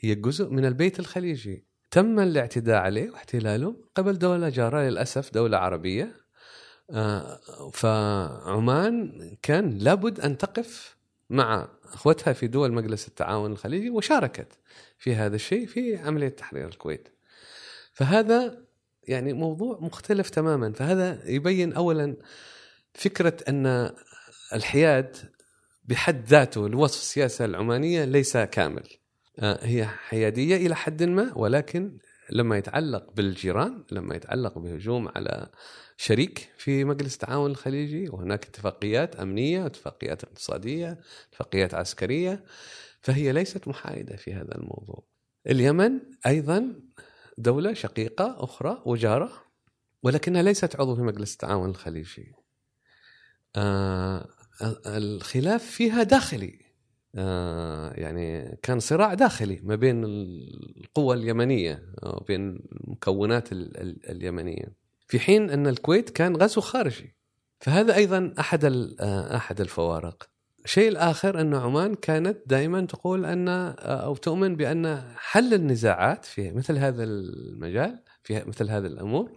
[0.00, 1.66] هي جزء من البيت الخليجي.
[1.90, 6.16] تم الاعتداء عليه واحتلاله قبل دولة جارة للأسف دولة عربية.
[6.90, 7.40] آه
[7.72, 10.96] فعمان كان لابد أن تقف
[11.30, 14.58] مع أخوتها في دول مجلس التعاون الخليجي وشاركت.
[14.98, 17.08] في هذا الشيء في عملية تحرير الكويت.
[17.92, 18.64] فهذا
[19.02, 20.72] يعني موضوع مختلف تماما.
[20.72, 22.16] فهذا يبين اولا
[22.94, 23.90] فكرة أن
[24.52, 25.16] الحياد
[25.84, 28.88] بحد ذاته لوصف السياسة العمانية ليس كامل.
[29.38, 31.98] آه، هي حيادية إلى حد ما ولكن
[32.30, 35.48] لما يتعلق بالجيران لما يتعلق بهجوم على
[35.96, 40.98] شريك في مجلس التعاون الخليجي وهناك اتفاقيات أمنية اتفاقيات اقتصادية
[41.30, 42.44] اتفاقيات عسكرية.
[43.08, 45.04] فهي ليست محايدة في هذا الموضوع.
[45.46, 46.74] اليمن أيضا
[47.38, 49.32] دولة شقيقة أخرى وجارة
[50.02, 52.34] ولكنها ليست عضو في مجلس التعاون الخليجي.
[53.56, 54.28] آه
[54.86, 56.58] الخلاف فيها داخلي.
[57.14, 64.74] آه يعني كان صراع داخلي ما بين القوى اليمنية وبين المكونات اليمنية
[65.06, 67.16] في حين أن الكويت كان غزو خارجي.
[67.60, 68.64] فهذا أيضا أحد
[69.00, 70.37] آه، أحد الفوارق.
[70.64, 76.78] الشيء الآخر أن عمان كانت دائما تقول أن أو تؤمن بأن حل النزاعات في مثل
[76.78, 79.32] هذا المجال في مثل هذه الأمور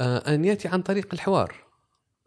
[0.00, 1.62] آه، أن يأتي عن طريق الحوار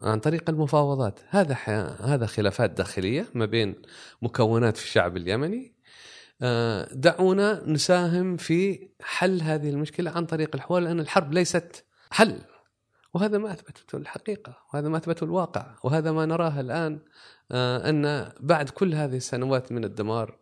[0.02, 1.20] عن طريق المفاوضات.
[1.28, 1.54] هذا
[2.00, 3.74] هذا خلافات داخلية ما بين
[4.22, 5.76] مكونات في الشعب اليمني.
[6.42, 12.38] آه، دعونا نساهم في حل هذه المشكلة عن طريق الحوار لأن الحرب ليست حل.
[13.14, 16.94] وهذا ما أثبتته الحقيقة وهذا ما أثبته الواقع وهذا ما نراه الآن.
[16.94, 17.00] آه،
[17.52, 20.38] أن بعد كل هذه السنوات من الدمار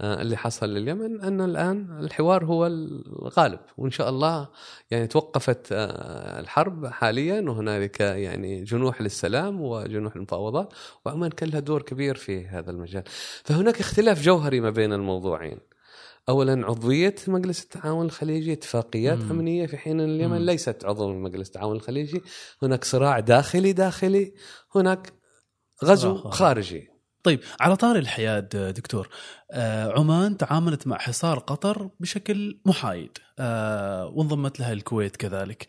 [0.00, 3.60] آه، اللي حصل لليمن أن الآن الحوار هو الغالب.
[3.76, 4.48] وإن شاء الله
[4.90, 10.72] يعني توقفت آه، الحرب حاليا وهنالك يعني جنوح للسلام وجنوح المفاوضات
[11.06, 13.02] وعمان كان لها دور كبير في هذا المجال.
[13.44, 15.58] فهناك اختلاف جوهري ما بين الموضوعين.
[16.28, 19.30] اولا عضوية مجلس التعاون الخليجي اتفاقيات مم.
[19.30, 20.44] أمنية في حين اليمن مم.
[20.46, 22.22] ليست عضو من مجلس التعاون الخليجي.
[22.62, 24.32] هناك صراع داخلي داخلي.
[24.74, 25.12] هناك
[25.84, 26.88] غزو خارجي.
[27.22, 29.08] طيب على طار الحياد دكتور
[29.50, 35.66] آه عمان تعاملت مع حصار قطر بشكل محايد آه وانضمت لها الكويت كذلك.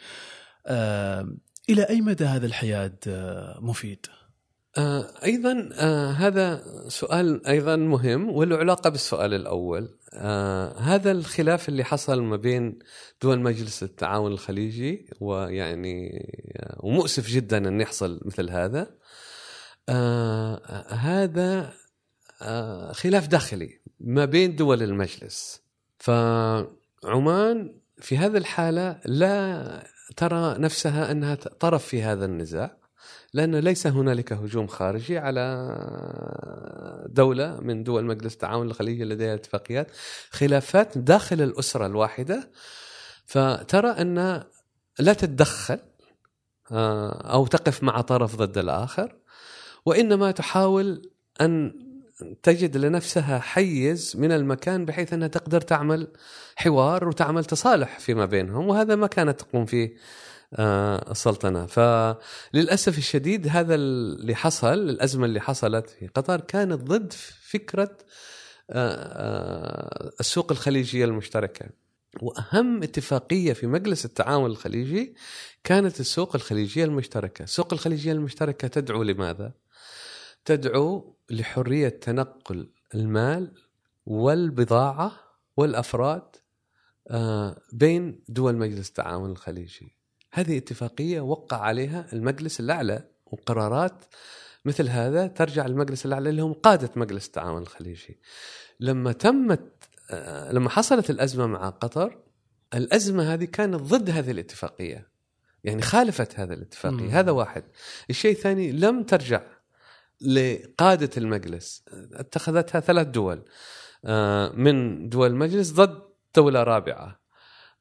[0.67, 1.29] آه
[1.69, 4.05] إلى أي مدى هذا الحياد آه مفيد؟
[4.77, 9.97] آه أيضا آه هذا سؤال أيضا مهم وله علاقه بالسؤال الأول.
[10.13, 12.79] آه هذا الخلاف اللي حصل ما بين
[13.21, 16.25] دول مجلس التعاون الخليجي ويعني
[16.57, 18.97] آه ومؤسف جدا أن يحصل مثل هذا.
[19.89, 21.73] آه هذا
[22.41, 25.62] آه خلاف داخلي ما بين دول المجلس.
[26.00, 29.84] فعمان في هذه الحالة لا
[30.17, 32.78] ترى نفسها أنها طرف في هذا النزاع
[33.34, 35.43] لأن ليس هنالك هجوم خارجي على
[37.10, 39.91] دولة من دول مجلس التعاون الخليجي لديها اتفاقيات
[40.30, 42.52] خلافات داخل الأسرة الواحدة.
[43.26, 44.43] فترى أن
[45.00, 45.80] لا تتدخل
[46.71, 49.15] آه، أو تقف مع طرف ضد الآخر.
[49.88, 51.10] وإنما تحاول
[51.41, 51.73] أن
[52.43, 56.08] تجد لنفسها حيز من المكان بحيث أنها تقدر تعمل
[56.56, 59.95] حوار وتعمل تصالح فيما بينهم وهذا ما كانت تقوم فيه
[60.54, 61.65] آه، السلطنة.
[61.65, 67.13] فللأسف الشديد هذا اللي حصل الأزمة اللي حصلت في قطر كانت ضد
[67.50, 67.97] فكرة
[68.69, 71.65] آه، آه، السوق الخليجية المشتركة.
[72.21, 75.15] وأهم اتفاقية في مجلس التعاون الخليجي
[75.63, 79.54] كانت السوق الخليجية المشتركة، السوق الخليجية المشتركة تدعو لماذا؟
[80.47, 83.51] تدعو لحرية تنقل المال
[84.05, 85.12] والبضاعة
[85.57, 86.36] والأفراد
[87.07, 89.95] آه، بين دول مجلس التعاون الخليجي.
[90.33, 94.05] هذه اتفاقية وقع عليها المجلس الأعلى وقرارات
[94.65, 98.19] مثل هذا ترجع للمجلس الأعلى اللي هم قادة مجلس التعاون الخليجي.
[98.79, 102.17] لما تمت آه، لما حصلت الأزمة مع قطر
[102.73, 105.07] الأزمة هذه كانت ضد هذه الاتفاقية
[105.63, 107.05] يعني خالفت هذا الاتفاقية.
[107.05, 107.10] مم.
[107.10, 107.63] هذا واحد.
[108.10, 109.56] الشيء الثاني لم ترجع
[110.21, 111.84] لقادة المجلس.
[112.13, 113.45] اتخذتها ثلاث دول.
[114.06, 116.01] آه، من دول المجلس ضد
[116.36, 117.19] دولة رابعة.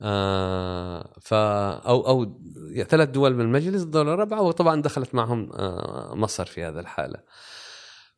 [0.02, 2.40] آه، ف أو أو
[2.88, 7.22] ثلاث دول من المجلس الدولة الرابعه وطبعا دخلت معهم آه، مصر في هذا الحالة.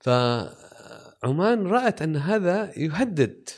[0.01, 3.49] فعمان رأت أن هذا يهدد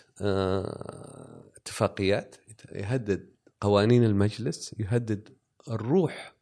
[1.57, 2.37] اتفاقيات
[2.73, 5.29] يهدد قوانين المجلس يهدد
[5.71, 6.40] الروح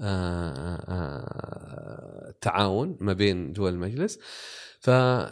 [0.00, 4.18] آه، آه، التعاون ما بين دول المجلس.
[4.80, 5.30] ف آه،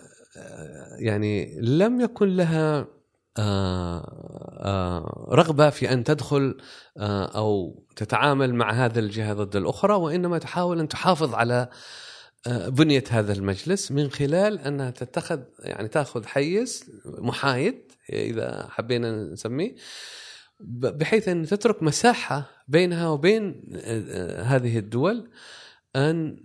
[0.99, 2.87] يعني لم يكن لها
[3.39, 3.99] آه،
[4.59, 6.57] آه، رغبة في أن تدخل
[6.99, 11.69] آه، أو تتعامل مع هذا الجهه ضد الأخرى وإنما تحاول أن تحافظ على
[12.47, 19.75] آه، بنية هذا المجلس من خلال أنها تتخذ يعني تأخذ حيز محايد إذا حبينا نسميه
[20.65, 25.31] بحيث أن تترك مساحة بينها وبين آه، آه، هذه الدول
[25.97, 26.37] أن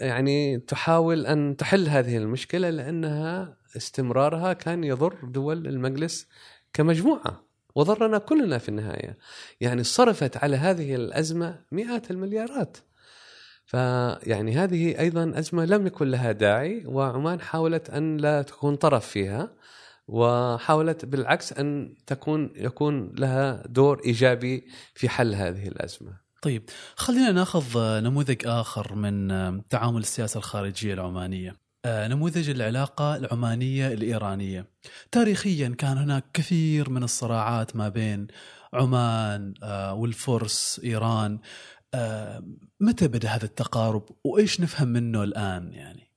[0.00, 6.28] آه، يعني تحاول أن تحل هذه المشكلة لأنها استمرارها كان يضر دول المجلس
[6.72, 7.44] كمجموعة
[7.74, 9.18] وضرنا كلنا في النهاية.
[9.60, 12.76] يعني صرفت على هذه الأزمة مئات المليارات.
[13.66, 19.50] فيعني هذه أيضا أزمة لم يكن لها داعي وعمان حاولت أن لا تكون طرف فيها.
[20.08, 26.24] وحاولت بالعكس أن تكون يكون لها دور إيجابي في حل هذه الأزمة.
[26.42, 31.56] طيب خلينا ناخذ آه، نموذج آخر من آه، تعامل السياسة الخارجية العمانية.
[31.84, 34.66] آه، نموذج العلاقة العمانية الإيرانية.
[35.12, 38.26] تاريخيا كان هناك كثير من الصراعات ما بين
[38.72, 39.54] عمان
[39.92, 41.38] والفرس إيران.
[42.80, 46.13] متى بدأ هذا التقارب وإيش نفهم منه الآن يعني؟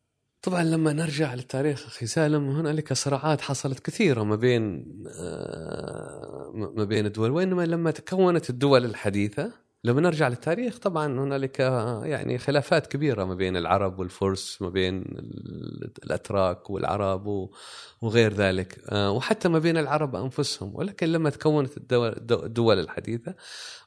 [0.47, 4.85] طبعا لما نرجع للتاريخ أخي سالم هنالك صراعات حصلت كثيرة ما بين
[5.19, 9.51] آه، ما بين الدول وإنما لما تكونت الدول الحديثة
[9.83, 14.97] لما نرجع للتاريخ طبعا هنالك آه، يعني خلافات كبيرة ما بين العرب والفرس ما بين
[15.01, 17.49] ال- الأتراك والعرب
[18.01, 20.75] وغير ذلك آه، وحتى ما بين العرب أنفسهم.
[20.75, 21.71] ولكن لما تكونت
[22.31, 23.35] الدول الحديثة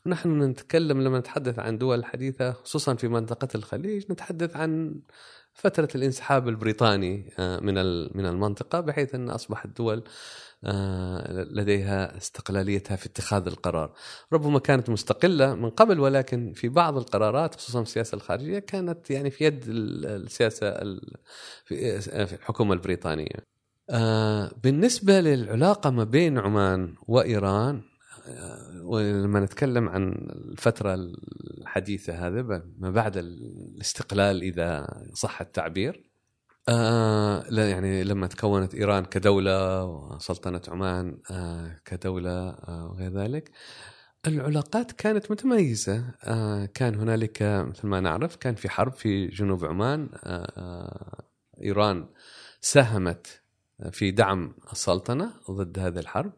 [0.07, 4.95] ونحن نتكلم لما نتحدث عن دول حديثة خصوصا في منطقة الخليج نتحدث عن
[5.61, 7.75] فترة الانسحاب البريطاني آه، من
[8.17, 10.03] من المنطقة بحيث أن أصبحت الدول
[10.65, 13.93] آه، لديها استقلاليتها في اتخاذ القرار.
[14.33, 19.45] ربما كانت مستقلة من قبل ولكن في بعض القرارات خصوصا السياسة الخارجية كانت يعني في
[19.45, 20.85] يد ال- السياسة آه،
[21.67, 23.51] في الحكومة البريطانية.
[24.65, 27.83] بالنسبة للعلاقة ما بين عمان وإيران
[28.83, 30.95] ولما نتكلم عن الفترة
[31.59, 32.43] الحديثة هذا
[32.79, 36.11] ما بعد الاستقلال إذا صح التعبير
[36.69, 43.51] آه لا يعني لما تكونت إيران كدولة وسلطنة عمان آه كدولة آه وغير ذلك
[44.27, 46.05] العلاقات كانت متميزة.
[46.25, 51.25] آه كان هنالك مثل ما نعرف كان في حرب في جنوب عمان آه آه
[51.63, 52.09] إيران
[52.61, 53.43] ساهمت
[53.93, 56.33] في دعم السلطنة ضد هذه الحرب.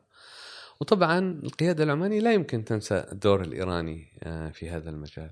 [0.83, 5.31] وطبعا القيادة العمانية لا يمكن تنسى الدور الإيراني آه، في هذا المجال.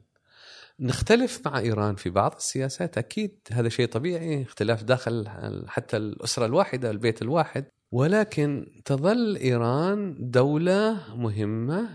[0.80, 5.28] نختلف مع إيران في بعض السياسات أكيد هذا شيء طبيعي اختلاف داخل
[5.68, 7.64] حتى الأسرة الواحدة البيت الواحد.
[7.92, 11.88] ولكن تظل إيران دولة مهمة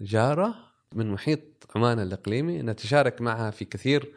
[0.00, 0.54] جارة
[0.94, 1.40] من محيط
[1.76, 2.62] عمان الإقليمي.
[2.62, 4.12] نتشارك معها في كثير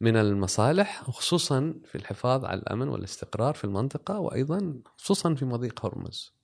[0.00, 6.39] من المصالح وخصوصا في الحفاظ على الأمن والاستقرار في المنطقة وأيضا خصوصا في مضيق هرمز.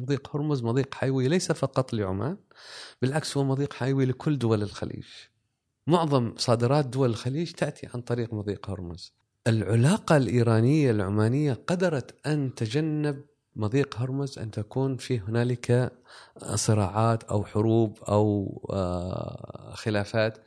[0.00, 2.36] مضيق هرمز مضيق حيوي ليس فقط لعمان
[3.02, 5.06] بالعكس هو مضيق حيوي لكل دول الخليج.
[5.86, 9.12] معظم صادرات دول الخليج تأتي عن طريق مضيق هرمز.
[9.46, 13.24] العلاقة الإيرانية العمانية قدرت أن تجنب
[13.58, 15.92] مضيق هرمز أن تكون فيه هنالك
[16.54, 20.38] صراعات أو حروب أو آه، خلافات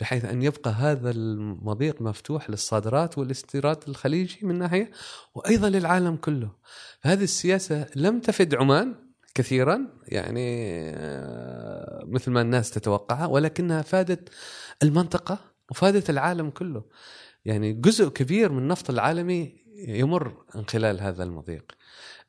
[0.00, 4.90] بحيث أن يبقى هذا المضيق مفتوح للصادرات والاستيراد الخليجي من ناحية
[5.34, 6.50] وأيضا للعالم كله.
[7.02, 8.94] هذه السياسة لم تفد عمان
[9.34, 14.28] كثيرا يعني آه، مثل ما الناس تتوقعها ولكنها فادت
[14.82, 15.38] المنطقة
[15.70, 16.84] وفادت العالم كله.
[17.44, 21.72] يعني جزء كبير من النفط العالمي يمر من خلال هذا المضيق.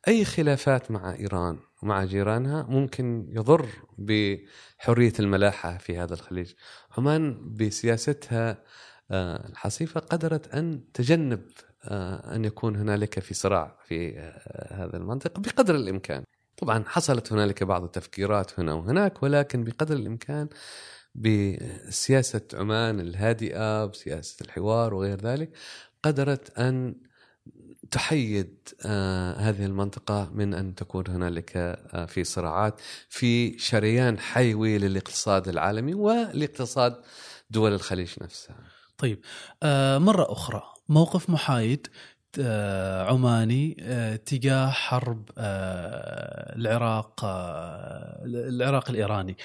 [0.08, 6.52] أي خلافات مع إيران ومع جيرانها ممكن يضر بحرية الملاحة في هذا الخليج.
[6.98, 8.64] عمان بسياستها
[9.10, 11.42] آه، الحصيفة قدرت أن تجنب
[11.84, 16.24] آه، أن يكون هنالك في صراع في آه، هذا المنطقة بقدر الإمكان.
[16.56, 20.48] طبعا حصلت هنالك بعض التفكيرات هنا وهناك ولكن بقدر الإمكان
[21.14, 25.50] بسياسة عمان الهادئة بسياسة الحوار وغير ذلك
[26.02, 26.94] قدرت أن
[27.90, 35.48] تحيد آه هذه المنطقة من أن تكون هنالك آه في صراعات في شريان حيوي للاقتصاد
[35.48, 36.96] العالمي والاقتصاد
[37.50, 38.56] دول الخليج نفسها.
[38.98, 39.20] طيب
[39.62, 41.86] آه مرة أخرى موقف محايد
[43.08, 47.20] عماني آه، تجاه حرب آه، العراق
[48.24, 49.36] العراق الإيراني.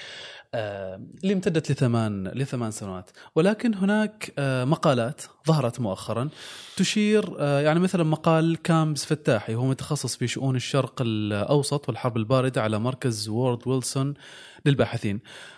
[0.54, 3.10] اللي امتدت لثمان لثمان سنوات.
[3.34, 4.32] ولكن هناك
[4.66, 6.28] مقالات ظهرت مؤخرا
[6.76, 12.78] تشير يعني مثلا مقال كامز فتاحي هو متخصص في شؤون الشرق الأوسط والحرب الباردة على
[12.78, 14.14] مركز وورد ويلسون
[14.66, 15.16] للباحثين.
[15.16, 15.55] آه،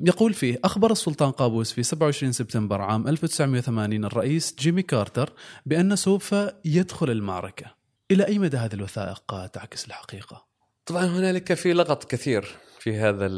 [0.00, 5.32] يقول فيه أخبر السلطان قابوس في 27 سبتمبر عام 1980 الرئيس جيمي كارتر
[5.66, 7.74] بأن سوف يدخل المعركة
[8.10, 10.46] إلى أي مدى هذه الوثائق تعكس الحقيقة؟
[10.86, 13.28] طبعا هنالك في لغط كثير في هذا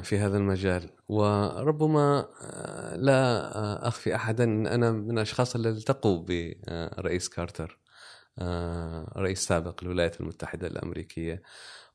[0.00, 6.24] في هذا المجال وربما آه، لا آه، أخفي احدا ان أنا من الأشخاص اللي التقوا
[6.26, 7.78] برئيس كارتر
[9.16, 11.42] رئيس سابق للولايات المتحدة الأمريكية آه،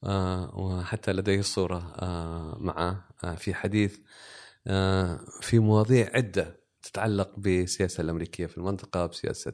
[0.04, 3.98] وحتى لديه صورة آه، معه آه، في حديث
[5.42, 9.54] في مواضيع عدة تتعلق بالسياسة الأمريكية في المنطقة بسياسة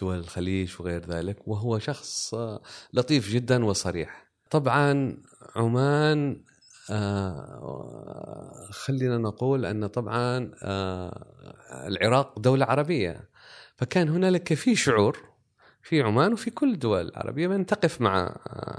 [0.00, 2.34] دول الخليج وغير ذلك وهو شخص
[2.92, 4.28] لطيف جدا وصريح.
[4.50, 5.16] طبعا
[5.56, 6.44] عمان
[8.70, 10.50] خلينا نقول أن طبعا
[11.86, 13.28] العراق دولة عربية
[13.76, 15.27] فكان هنالك في شعور
[15.82, 18.36] في عمان وفي كل الدول العربية من تقف مع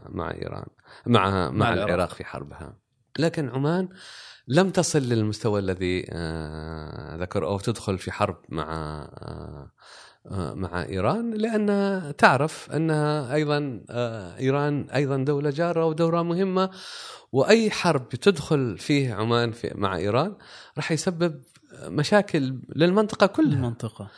[0.09, 0.65] مع إيران
[1.05, 1.85] مع مع, مع العراق.
[1.87, 2.77] العراق في حربها.
[3.19, 3.89] لكن عمان
[4.47, 8.63] لم تصل للمستوى الذي آه، ذكر أو تدخل في حرب مع
[9.21, 9.71] آه،
[10.31, 13.81] آه، مع إيران لأن تعرف انها أيضا
[14.39, 16.69] إيران أيضا دولة جارة ودوله مهمة
[17.31, 20.35] وأي حرب تدخل فيه عمان في مع إيران
[20.77, 21.41] راح يسبب
[21.83, 23.53] مشاكل للمنطقة كلها.
[23.53, 24.09] المنطقة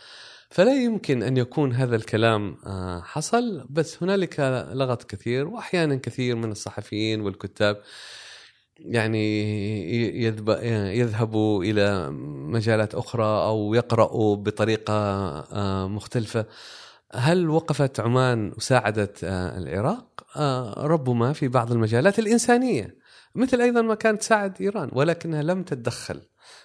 [0.52, 4.40] فلا يمكن أن يكون هذا الكلام آه، حصل بس هنالك
[4.74, 7.82] لغط كثير وأحيانا كثير من الصحفيين والكتاب
[8.80, 9.26] يعني
[10.98, 12.10] يذهبوا إلى
[12.52, 16.46] مجالات أخرى أو يقرأوا بطريقة آه، مختلفة
[17.14, 20.08] هل وقفت عمان وساعدت آه، العراق؟
[20.78, 22.96] ربما في بعض المجالات الإنسانية
[23.36, 26.22] مثل أيضا ما كانت تساعد إيران ولكنها لم تتدخل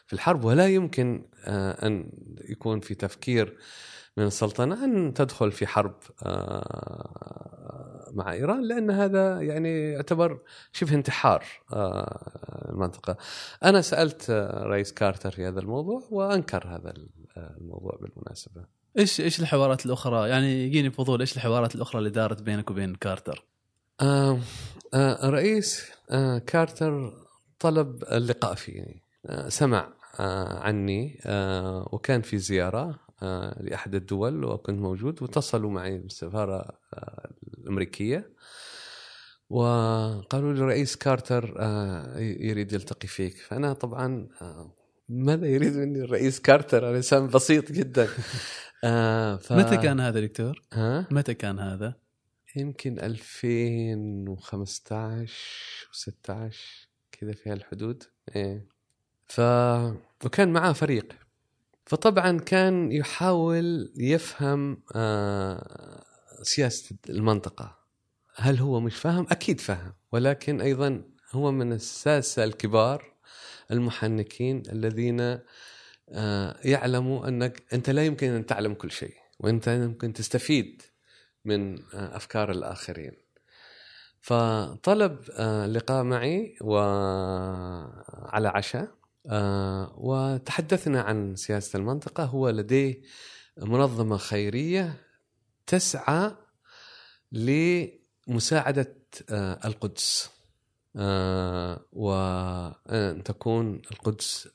[0.07, 2.11] في الحرب ولا يمكن آه، أن
[2.49, 3.57] يكون في تفكير
[4.17, 10.39] من السلطنة أن تدخل في حرب آه، مع إيران لأن هذا يعني يعتبر
[10.73, 13.17] شبه انتحار آه، المنطقة.
[13.65, 16.95] أنا سألت رئيس كارتر في هذا الموضوع وأنكر هذا
[17.37, 18.65] الموضوع بالمناسبة.
[18.99, 23.45] إيش إيش الحوارات الأخرى؟ يعني يجيني فضول إيش الحوارات الأخرى اللي دارت بينك وبين كارتر؟
[24.01, 24.39] آه
[24.95, 27.13] آه رئيس آه كارتر
[27.59, 29.89] طلب اللقاء فيني آه سمع
[30.61, 38.31] عني آه وكان في زيارة آه لأحد الدول وكنت موجود واتصلوا معي بالسفارة آه الأمريكية
[39.51, 44.73] وقالوا لي رئيس كارتر آه يريد يلتقي فيك فأنا طبعا آه
[45.09, 48.09] ماذا يريد مني الرئيس كارتر أنا إنسان بسيط جدا
[48.85, 49.53] آه ف...
[49.53, 51.95] متى كان هذا دكتور؟ ها؟ متى كان هذا؟
[52.57, 56.55] يمكن 2015 و16
[57.13, 58.03] كذا في هالحدود
[58.37, 58.67] إيه
[59.27, 59.41] ف
[60.25, 61.13] وكان معاه فريق.
[61.87, 66.05] فطبعا كان يحاول يفهم آه
[66.43, 67.79] سياسة المنطقة.
[68.37, 69.93] هل هو مش فاهم؟ أكيد فاهم.
[70.13, 71.03] ولكن أيضا
[71.33, 73.13] هو من الساسة الكبار
[73.71, 75.39] المحنكين الذين
[76.11, 80.83] آه يعلموا أنك أنت لا يمكن أن تعلم كل شيء وأنت يمكن تستفيد
[81.45, 83.13] من آه، أفكار الآخرين.
[84.21, 85.19] فطلب
[85.69, 88.89] لقاء معي وعلى عشاء.
[89.97, 92.25] وتحدثنا عن سياسة المنطقة.
[92.25, 93.03] هو لديه
[93.59, 94.95] منظمة خيرية
[95.67, 96.33] تسعى
[97.33, 98.97] لمساعدة
[99.65, 100.31] القدس.
[101.93, 104.49] وان تكون القدس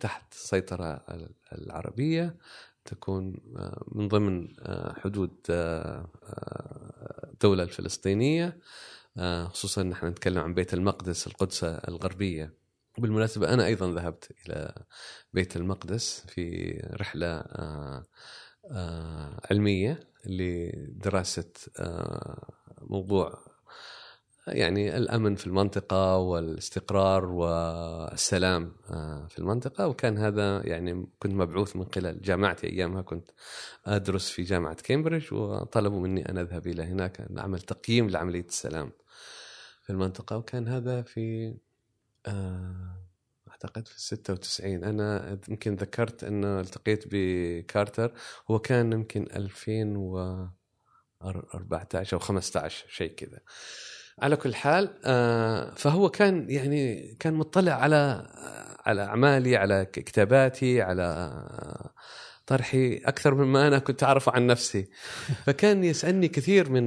[0.00, 1.04] تحت السيطره
[1.52, 2.36] العربية
[2.84, 5.36] تكون آه، من ضمن آه، حدود
[7.32, 8.58] الدولة آه، الفلسطينية.
[9.44, 12.59] خصوصا نحن نتكلم عن بيت المقدس القدس الغربية.
[12.98, 14.74] بالمناسبة أنا أيضا ذهبت إلى
[15.32, 17.44] بيت المقدس في رحلة
[19.50, 21.52] علمية لدراسة
[22.80, 23.50] موضوع
[24.46, 29.88] يعني الأمن في المنطقة والاستقرار والسلام آه، في المنطقة.
[29.88, 32.66] وكان هذا يعني كنت مبعوث من خلال جامعتي.
[32.66, 33.30] أيامها كنت
[33.86, 38.92] أدرس في جامعة كامبريدج وطلبوا مني أن أذهب إلى هناك أن أعمل تقييم لعملية السلام
[39.82, 40.36] في المنطقة.
[40.36, 41.54] وكان هذا في
[43.50, 48.12] أعتقد في 96 أنا يمكن ذكرت انه التقيت بكارتر
[48.50, 53.38] هو كان يمكن 2014 أو 15 شيء كذا.
[54.22, 54.94] على كل حال
[55.76, 58.26] فهو كان يعني كان مطلع على
[58.86, 61.30] على أعمالي على كتاباتي على
[62.50, 64.88] طرحي أكثر مما أنا كنت اعرفه عن نفسي.
[65.46, 66.84] فكان يسألني كثير من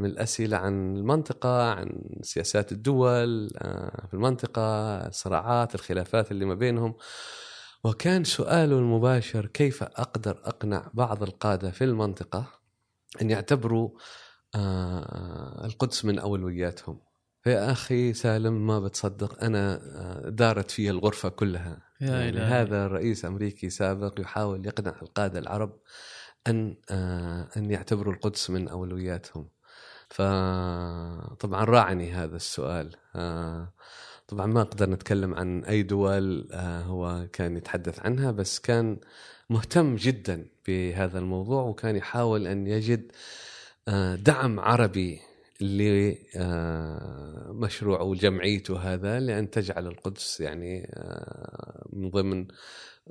[0.00, 4.62] من الأسئلة عن المنطقة عن سياسات الدول آه، في المنطقة
[5.06, 6.94] الصراعات الخلافات اللي ما بينهم.
[7.84, 12.46] وكان سؤاله المباشر كيف أقدر أقنع بعض القادة في المنطقة
[13.22, 13.90] أن يعتبروا
[14.54, 17.00] آه، القدس من أولوياتهم.
[17.46, 21.89] يا أخي سالم ما بتصدق أنا آه، دارت في الغرفة كلها.
[22.00, 22.44] يا يعني إلهي.
[22.44, 25.78] هذا رئيس أمريكي سابق يحاول يقنع القادة العرب
[26.46, 29.48] أن آه، أن يعتبروا القدس من أولوياتهم
[30.08, 33.72] فطبعا راعني هذا السؤال آه،
[34.28, 36.48] طبعا ما أقدر نتكلم عن أي دول
[36.86, 39.00] هو كان يتحدث عنها بس كان
[39.50, 43.12] مهتم جدا بهذا الموضوع وكان يحاول أن يجد
[44.24, 45.20] دعم عربي
[46.34, 52.46] لمشروعه وجمعيته هذا لأن تجعل القدس يعني آه، من ضمن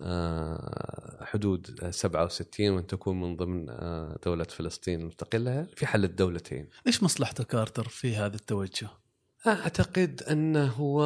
[0.02, 7.04] آه، حدود 67 وأن تكون من ضمن آه، دولة فلسطين المستقلة في حل الدولتين إيش
[7.04, 8.90] مصلحة كارتر في هذا التوجه؟
[9.48, 11.02] أعتقد أنه هو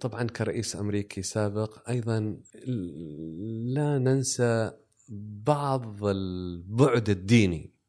[0.00, 2.36] طبعا كرئيس أمريكي سابق أيضا
[3.74, 4.72] لا ننسى
[5.44, 7.79] بعض البعد الديني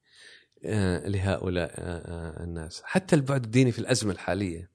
[1.06, 2.82] لهؤلاء آه، آه، الناس.
[2.86, 4.72] حتى البعد الديني في الأزمة الحالية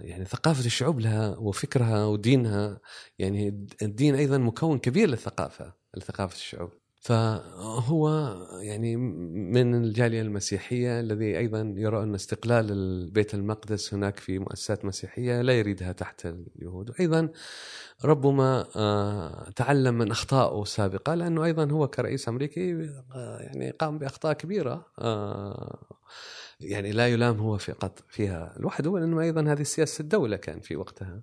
[0.00, 2.80] يعني ثقافة الشعوب لها وفكرها ودينها.
[3.18, 6.72] يعني الدين أيضا مكون كبير للثقافة لثقافة الشعوب.
[7.06, 14.84] فهو يعني من الجالية المسيحية الذي أيضا يرى أن استقلال البيت المقدس هناك في مؤسسات
[14.84, 16.90] مسيحية لا يريدها تحت اليهود.
[16.90, 17.28] وأيضا
[18.04, 24.32] ربما آه، تعلم من اخطائه السابقه لأنه أيضا هو كرئيس أمريكي آه، يعني قام بأخطاء
[24.32, 25.78] كبيرة آه،
[26.60, 31.22] يعني لا يلام هو فقط فيها لوحده وإنما أيضا هذه سياسة الدولة كان في وقتها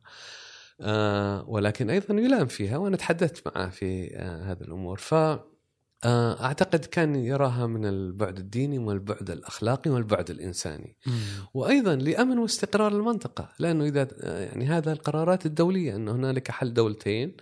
[1.48, 4.98] ولكن أيضا يلام فيها وأنا تحدثت معه في هذه الأمور.
[4.98, 5.14] ف
[6.06, 10.98] أعتقد كان يراها من البعد الديني والبعد الأخلاقي والبعد الإنساني.
[11.08, 11.14] مم.
[11.54, 17.36] وأيضا لأمن واستقرار المنطقة، لأنه إذا آه، يعني هذا القرارات الدولية انه هنالك حل دولتين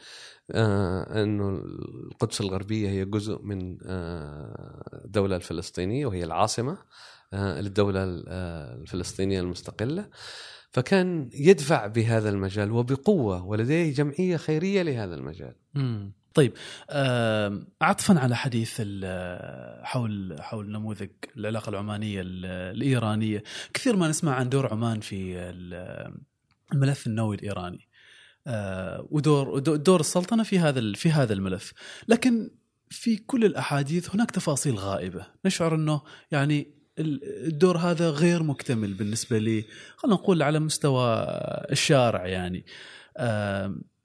[0.51, 6.77] آه انه القدس الغربية هي جزء من آه الدولة الفلسطينية وهي العاصمة
[7.33, 10.09] آه للدولة الفلسطينية المستقلة.
[10.71, 15.55] فكان يدفع بهذا المجال وبقوة ولديه جمعية خيرية لهذا المجال.
[15.73, 16.20] مم.
[16.33, 16.53] طيب
[17.81, 18.81] عطفا على حديث
[19.83, 23.43] حول حول نموذج العلاقة العمانية الإيرانية.
[23.73, 25.37] كثير ما نسمع عن دور عمان في
[26.73, 27.87] الملف النووي الإيراني.
[28.47, 31.73] آه، ودور دور السلطنة في هذا في هذا الملف.
[32.07, 32.49] لكن
[32.89, 35.27] في كل الأحاديث هناك تفاصيل غائبة.
[35.45, 36.01] نشعر إنه
[36.31, 39.65] يعني الدور هذا غير مكتمل بالنسبة لي
[39.95, 41.15] خلينا نقول على مستوى
[41.71, 42.65] الشارع يعني.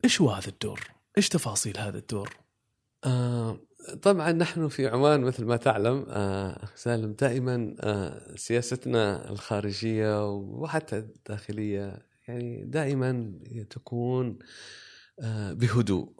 [0.05, 2.37] إيش هو هذا الدور؟ إيش تفاصيل هذا الدور؟
[3.05, 3.59] آه
[4.03, 11.99] طبعا نحن في عمان مثل ما تعلم آه سالم دائما آه سياستنا الخارجية وحتى الداخلية
[12.29, 13.33] يعني دائما
[13.71, 14.39] تكون
[15.21, 16.13] آه بهدوء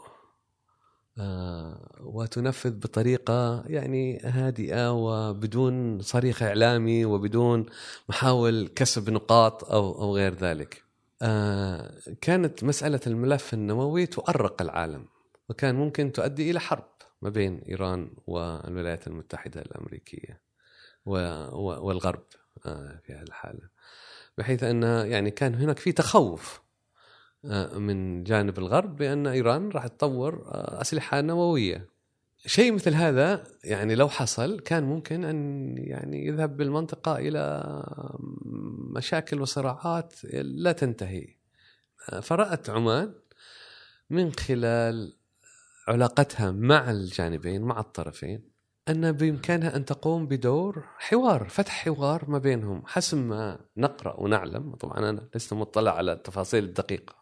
[1.19, 7.67] آه وتنفذ بطريقة يعني هادئة وبدون صريخ إعلامي وبدون
[8.09, 10.86] محاول كسب نقاط أو أو غير ذلك.
[11.23, 11.91] آه،
[12.21, 15.07] كانت مسألة الملف النووي تؤرق العالم
[15.49, 16.89] وكان ممكن تؤدي إلى حرب
[17.23, 20.41] ما بين إيران والولايات المتحدة الأمريكية
[21.07, 22.25] والغرب
[22.67, 23.69] آه، في هذه الحالة.
[24.39, 26.61] بحيث أن يعني كان هناك في تخوف
[27.45, 30.43] آه، من جانب الغرب بأن إيران راح تطور
[30.81, 31.96] أسلحة نووية.
[32.47, 37.65] شيء مثل هذا يعني لو حصل كان ممكن أن يعني يذهب بالمنطقة إلى
[38.97, 41.37] مشاكل وصراعات لا تنتهي.
[42.23, 43.15] فرأت عمان
[44.11, 45.17] من خلال
[45.89, 48.51] علاقتها مع الجانبين مع الطرفين
[48.89, 52.83] أن بإمكانها أن تقوم بدور حوار فتح حوار ما بينهم.
[52.87, 57.17] حسب ما نقرأ ونعلم طبعا أنا لست مطلع على التفاصيل الدقيقة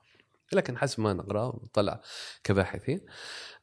[0.53, 2.01] لكن حسب ما نقرأ ونطلع
[2.45, 3.01] كباحثين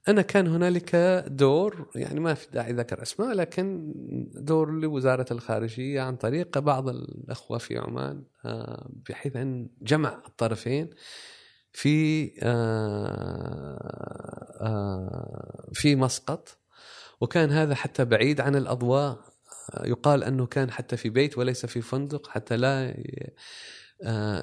[0.08, 0.96] أنا كان هنالك
[1.28, 3.94] دور يعني ما في داعي ذكر أسماء لكن
[4.34, 10.90] دور لوزارة الخارجية عن طريق بعض الأخوة في عمان آه، بحيث أن جمع الطرفين
[11.74, 13.78] في آه،
[14.62, 16.58] آه، في مسقط.
[17.22, 19.20] وكان هذا حتى بعيد عن الأضواء
[19.84, 22.96] يقال أنه كان حتى في بيت وليس في فندق حتى لا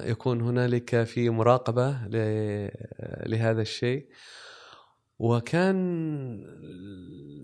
[0.05, 1.97] يكون هنالك في مراقبة
[3.25, 4.07] لهذا الشيء.
[5.19, 5.79] وكان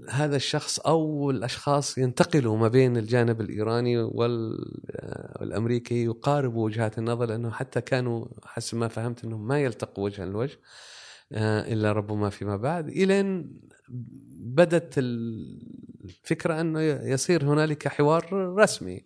[0.10, 3.98] هذا الشخص أو الأشخاص ينتقلوا ما بين الجانب الإيراني
[5.42, 10.60] والأمريكي يقاربوا وجهات النظر لأنه حتى كانوا حسب ما فهمت أنهم ما يلتقوا وجها لوجه
[11.32, 12.90] آه، إلا ربما فيما بعد.
[12.90, 13.60] إلين
[14.40, 19.06] بدت الفكرة أنه يصير هنالك حوار رسمي.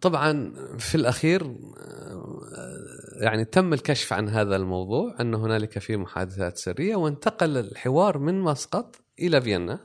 [0.00, 2.82] طبعا في الأخير آه،
[3.20, 8.96] يعني تم الكشف عن هذا الموضوع أن هنالك في محادثات سرية وانتقل الحوار من مسقط
[9.18, 9.80] إلى فيينا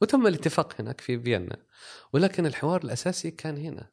[0.00, 1.56] وتم الاتفاق هناك في فيينا.
[2.12, 3.90] ولكن الحوار الأساسي كان هنا.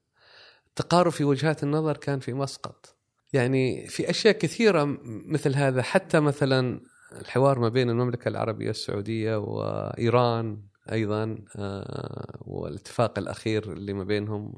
[0.68, 2.96] التقارب في وجهات النظر كان في مسقط.
[3.34, 6.82] يعني في أشياء كثيرة مثل هذا حتى مثلا
[7.22, 10.75] الحوار ما بين المملكة العربية السعودية وإيران.
[10.92, 14.54] أيضا آه، والاتفاق الأخير اللي ما بينهم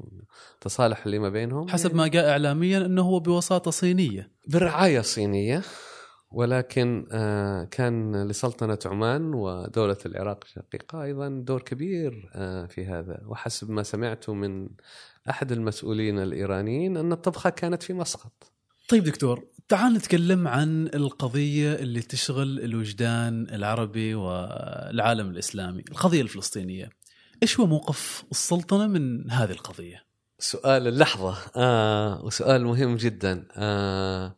[0.60, 1.68] تصالح اللي ما بينهم.
[1.68, 4.30] حسب ما جاء اعلاميا إنه هو بوساطه صينية.
[4.48, 5.62] برعاية صينية
[6.30, 13.20] ولكن آه، كان لسلطنة عمان ودولة العراق الشقيقة أيضا دور كبير آه، في هذا.
[13.26, 14.68] وحسب ما سمعت من
[15.30, 18.52] أحد المسؤولين الإيرانيين أن الطبخة كانت في مسقط.
[18.88, 26.90] طيب دكتور تعال نتكلم عن القضية اللي تشغل الوجدان العربي والعالم الإسلامي القضية الفلسطينية
[27.42, 30.04] إيش هو موقف السلطنة من هذه القضية؟
[30.38, 34.36] سؤال اللحظة آه وسؤال مهم جدا آه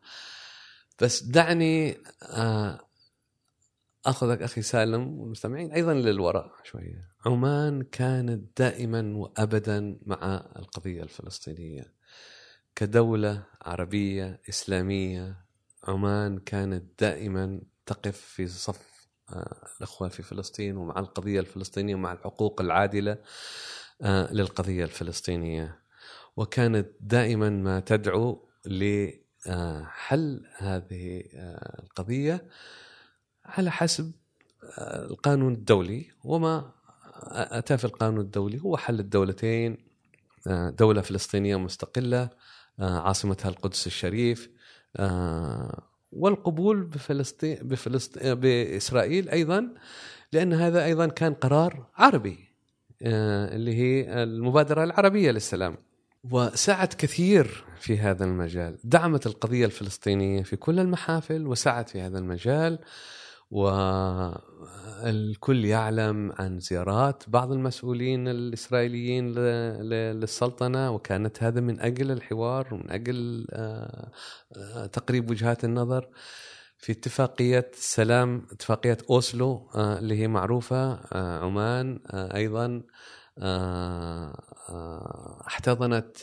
[1.02, 2.80] بس دعني آه
[4.06, 7.10] أخذك أخي سالم والمستمعين أيضا للوراء شوية.
[7.26, 11.99] عمان كانت دائما وابدا مع القضية الفلسطينية.
[12.76, 15.36] كدولة عربية إسلامية
[15.84, 18.90] عمان كانت دائما تقف في صف
[19.32, 23.18] آه، الأخوة في فلسطين ومع القضية الفلسطينية ومع الحقوق العادلة
[24.02, 25.80] آه، للقضية الفلسطينية.
[26.36, 32.48] وكانت دائما ما تدعو لحل هذه آه، القضية
[33.44, 34.12] على حسب
[34.78, 36.10] القانون الدولي.
[36.24, 36.72] وما
[37.32, 39.76] أتى في القانون الدولي هو حل الدولتين
[40.78, 42.30] دولة فلسطينية مستقلة
[42.86, 44.50] عاصمتها القدس الشريف.
[44.96, 49.68] آه، والقبول بفلسطين بفلسطين بإسرائيل أيضا
[50.32, 52.38] لأن هذا أيضا كان قرار عربي
[53.02, 55.76] آه، اللي هي المبادرة العربية للسلام.
[56.30, 58.78] وسعت كثير في هذا المجال.
[58.84, 62.78] دعمت القضية الفلسطينية في كل المحافل وسعت في هذا المجال.
[63.50, 64.44] والكل
[65.64, 69.34] يعلم عن زيارات بعض المسؤولين الإسرائيليين
[70.14, 74.10] للسلطنة وكانت هذا من أجل الحوار ومن أجل آه،
[74.56, 76.08] آه، تقريب وجهات النظر
[76.78, 81.00] في اتفاقية سلام اتفاقية أوسلو آه، اللي هي معروفة
[81.44, 82.82] عمان أيضا
[85.46, 86.16] احتضنت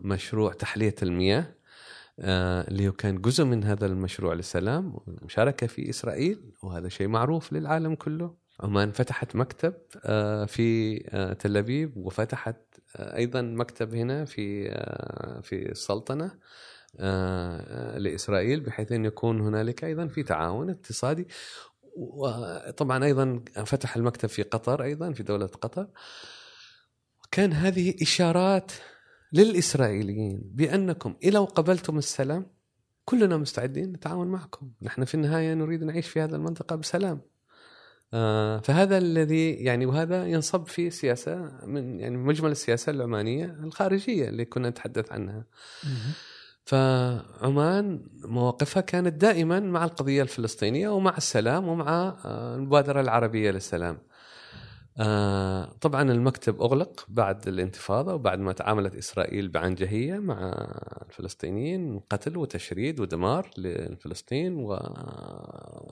[0.00, 1.57] مشروع تحلية المياه.
[2.18, 7.94] اللي هو كان جزء من هذا المشروع للسلام والمشاركه في إسرائيل وهذا شيء معروف للعالم
[7.94, 8.34] كله.
[8.60, 12.56] عمان فتحت مكتب آه، في آه، تل أبيب وفتحت
[12.96, 14.70] أيضا مكتب هنا في
[15.42, 16.30] في السلطنة
[17.98, 21.28] لإسرائيل بحيث أن يكون هنالك أيضا في تعاون اقتصادي.
[21.96, 25.86] وطبعا أيضا فتح المكتب في قطر أيضا في دولة قطر.
[27.30, 28.72] كان هذه إشارات
[29.32, 32.46] للإسرائيليين بأنكم إذا قبلتم السلام
[33.04, 34.70] كلنا مستعدين نتعاون معكم.
[34.82, 37.20] نحن في النهاية نريد نعيش في هذه المنطقة بسلام.
[38.14, 44.44] آه فهذا الذي يعني وهذا ينصب في سياسة من يعني مجمل السياسة العمانية الخارجية اللي
[44.44, 45.44] كنا نتحدث عنها.
[46.64, 53.98] فعمان مواقفها كانت دائما مع القضية الفلسطينية ومع السلام ومع آه، المبادرة العربية للسلام.
[55.00, 60.52] آه طبعا المكتب أغلق بعد الانتفاضة وبعد ما تعاملت إسرائيل بعنجهيه مع
[61.08, 64.56] الفلسطينيين قتل وتشريد ودمار لفلسطين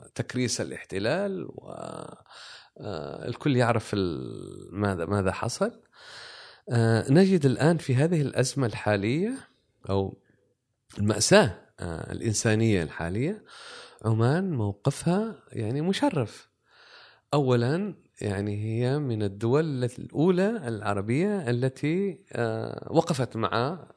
[0.07, 1.49] وتكريس الاحتلال
[2.77, 3.95] والكل آه يعرف
[4.73, 5.83] ماذا ماذا حصل.
[6.71, 9.49] آه نجد الآن في هذه الأزمة الحالية
[9.91, 10.19] أو
[10.99, 13.45] المأساة الإنسانية الحالية
[14.05, 16.49] عمان موقفها يعني مشرف.
[17.35, 23.89] اولا يعني هي من الدول الأولى العربية التي آه، وقفت مع آه،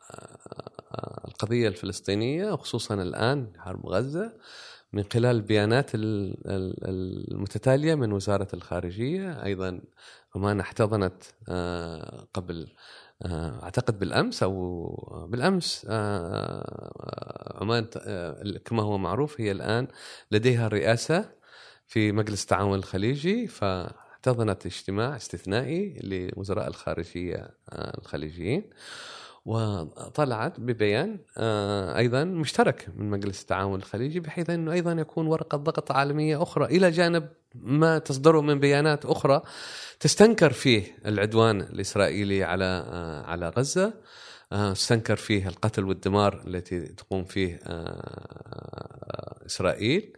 [1.27, 4.33] القضية الفلسطينية خصوصا الآن حرب غزة
[4.93, 9.43] من خلال البيانات المتتالية من وزارة الخارجية.
[9.43, 9.81] أيضا
[10.35, 12.67] عمان احتضنت آه، قبل
[13.25, 15.85] أعتقد بالأمس أو بالأمس
[17.55, 17.85] عمان
[18.65, 19.87] كما هو معروف هي الآن
[20.31, 21.29] لديها الرئاسه
[21.87, 23.47] في مجلس التعاون الخليجي.
[23.47, 23.63] ف
[24.19, 28.63] احتضنت اجتماع استثنائي لوزراء الخارجية الخليجيين
[29.45, 31.19] وطلعت ببيان
[31.97, 36.91] أيضا مشترك من مجلس التعاون الخليجي بحيث إنه أيضا يكون ورقة ضغط عالمية أخرى إلى
[36.91, 39.41] جانب ما تصدره من بيانات أخرى
[39.99, 42.85] تستنكر فيه العدوان الإسرائيلي على
[43.27, 43.93] على غزة
[44.53, 47.59] استنكر فيه القتل والدمار التي تقوم فيه
[49.45, 50.13] إسرائيل.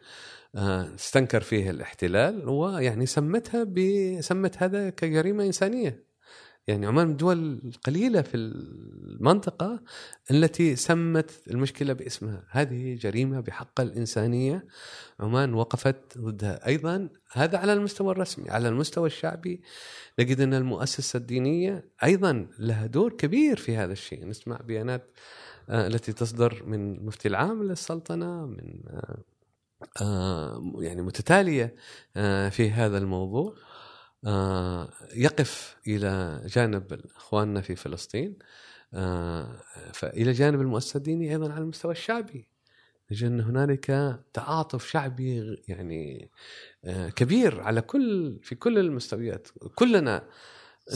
[0.55, 3.65] استنكر فيه الاحتلال ويعني سمتها
[4.21, 6.11] سمت هذا كجريمة إنسانية.
[6.67, 9.83] يعني عمان من الدول القليلة في المنطقة
[10.31, 12.43] التي سمت المشكلة باسمها.
[12.49, 14.67] هذه جريمة بحق الإنسانية.
[15.19, 16.67] عمان وقفت ضدها.
[16.67, 18.49] أيضا هذا على المستوى الرسمي.
[18.49, 19.61] على المستوى الشعبي
[20.19, 24.25] نجد أن المؤسسة الدينية أيضا لها دور كبير في هذا الشيء.
[24.25, 25.11] نسمع بيانات
[25.69, 29.17] آه، التي تصدر من المفتي العام للسلطنة من آه، آه،
[30.79, 31.75] يعني متتالية
[32.49, 33.55] في هذا الموضوع.
[34.25, 38.37] آه، يقف إلى جانب إخواننا في فلسطين.
[38.93, 39.61] آه،
[39.93, 42.47] فالى جانب المؤسسه الدينيه أيضا على المستوى الشعبي.
[43.11, 46.29] نجد أن هنالك تعاطف شعبي يعني
[46.85, 49.47] آه، كبير على كل في كل المستويات.
[49.75, 50.23] كلنا.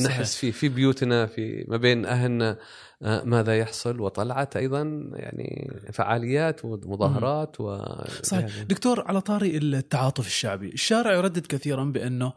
[0.02, 2.58] نحس في في بيوتنا في ما بين أهلنا
[3.02, 4.00] آه، ماذا يحصل.
[4.00, 7.78] وطلعت أيضا يعني فعاليات ومظاهرات و
[8.24, 8.50] صحيح.
[8.50, 12.34] يعني دكتور على طاري التعاطف الشعبي الشارع يردد كثيرا بأنه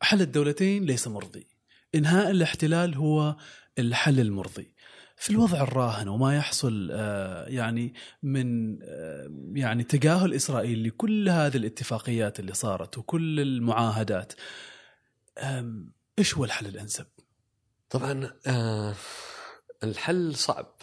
[0.00, 1.46] حل الدولتين ليس مرضي.
[1.94, 3.36] إنهاء الاحتلال هو
[3.78, 4.74] الحل المرضي.
[5.16, 8.78] في الوضع الراهن وما يحصل آه، يعني من
[9.56, 14.32] يعني تجاهل إسرائيل لكل هذه الاتفاقيات اللي صارت وكل المعاهدات
[16.18, 17.06] إيش هو الحل الأنسب؟
[17.90, 18.94] طبعا آه
[19.84, 20.76] الحل صعب.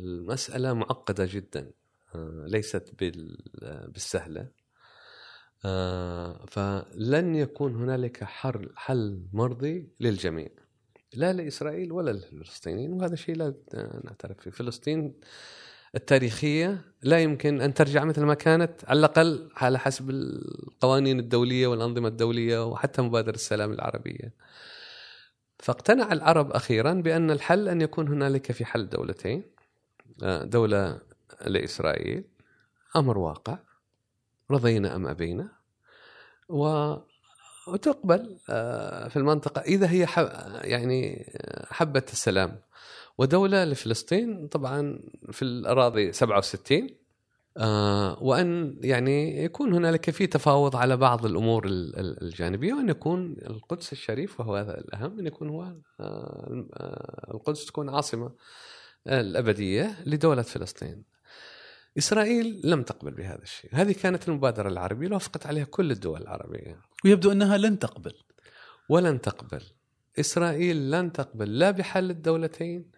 [0.00, 1.72] المسألة معقدة جدا
[2.14, 2.94] آه ليست
[3.88, 4.48] بالسهلة.
[5.64, 10.48] آه فلن يكون هنالك حل, حل مرضي للجميع.
[11.14, 13.54] لا لإسرائيل ولا للفلسطينيين وهذا شيء لا
[14.04, 14.50] نعترف فيه.
[14.50, 15.20] فلسطين
[15.94, 22.08] التاريخية لا يمكن أن ترجع مثل ما كانت على الأقل على حسب القوانين الدولية والأنظمة
[22.08, 24.34] الدولية وحتى مبادرة السلام العربية.
[25.58, 29.42] فاقتنع العرب أخيرا بأن الحل أن يكون هنالك في حل دولتين
[30.22, 31.00] آه، دولة
[31.46, 32.24] لإسرائيل
[32.96, 33.58] أمر واقع
[34.50, 35.48] رضينا أم أبينا
[36.48, 36.94] و
[37.68, 40.06] وتقبل آه، في المنطقة إذا هي
[40.64, 41.32] يعني
[41.70, 42.60] حبت السلام.
[43.18, 45.00] ودولة لفلسطين طبعا
[45.32, 46.86] في الأراضي 67
[47.56, 54.40] آه وأن يعني يكون هنالك في تفاوض على بعض الأمور الجانبية وأن يكون القدس الشريف
[54.40, 56.66] وهو هذا الأهم أن يكون هو آه
[57.30, 58.30] القدس تكون عاصمة
[59.06, 61.04] الأبدية لدولة فلسطين.
[61.98, 63.70] إسرائيل لم تقبل بهذا الشيء.
[63.74, 66.80] هذه كانت المبادرة العربية اللي وافقت عليها كل الدول العربية.
[67.04, 68.14] ويبدو أنها لن تقبل.
[68.88, 69.62] ولن تقبل.
[70.20, 72.97] إسرائيل لن تقبل لا بحل الدولتين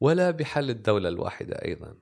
[0.00, 1.94] ولا بحل الدولة الواحدة أيضا.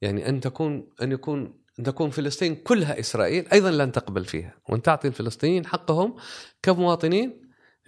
[0.00, 4.54] يعني أن تكون أن يكون أن تكون فلسطين كلها إسرائيل أيضا لن تقبل فيها.
[4.68, 6.16] وأن تعطي الفلسطينيين حقهم
[6.62, 7.42] كمواطنين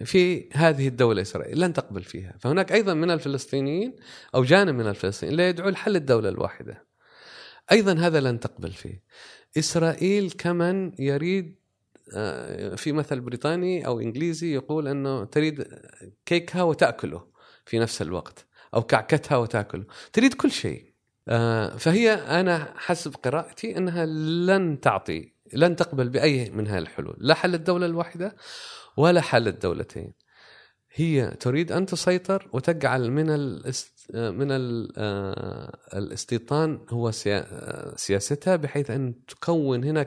[0.05, 2.37] في هذه الدولة إسرائيل لن تقبل فيها.
[2.39, 3.95] فهناك أيضا من الفلسطينيين
[4.35, 6.87] أو جانب من الفلسطينيين لا يدعو لحل الدولة الواحدة.
[7.71, 9.03] أيضا هذا لن تقبل فيه.
[9.57, 11.65] إسرائيل كمن يريد
[12.13, 15.67] آه، في مثل بريطاني أو إنجليزي يقول أنه تريد
[16.25, 17.27] كيكها وتأكله
[17.65, 18.47] في نفس الوقت.
[18.75, 20.93] أو كعكتها وتاكل تريد كل شيء.
[21.27, 27.15] آه، فهي أنا حسب قراءتي إنها لن تعطي لن تقبل بأي من هذه الحلول.
[27.19, 28.35] لا حل الدولة الواحدة
[28.97, 30.13] ولا حل الدولتين.
[30.91, 34.47] هي تريد أن تسيطر وتجعل من الاست من
[34.97, 37.11] آه، الاستيطان هو
[37.95, 40.05] سياستها بحيث أن تكون هنا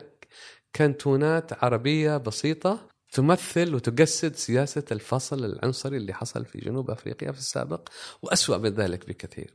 [0.72, 7.88] كانتونات عربية بسيطة تمثل وتجسد سياسة الفصل العنصري اللي حصل في جنوب أفريقيا في السابق
[8.22, 9.54] وأسوأ من ذلك بكثير.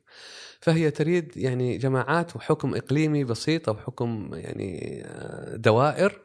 [0.59, 6.21] فهي تريد يعني جماعات وحكم إقليمي بسيط أو حكم يعني آه، دوائر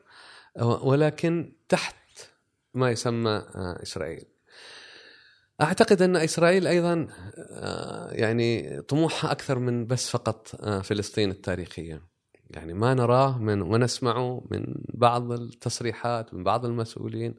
[0.60, 1.94] ولكن تحت
[2.74, 4.24] ما يسمى آه، إسرائيل.
[5.60, 7.08] أعتقد أن إسرائيل أيضا
[7.38, 10.48] آه، يعني طموحها أكثر من بس فقط
[10.82, 12.17] فلسطين التاريخية.
[12.50, 17.34] يعني ما نراه من ونسمعه من بعض التصريحات من بعض المسؤولين.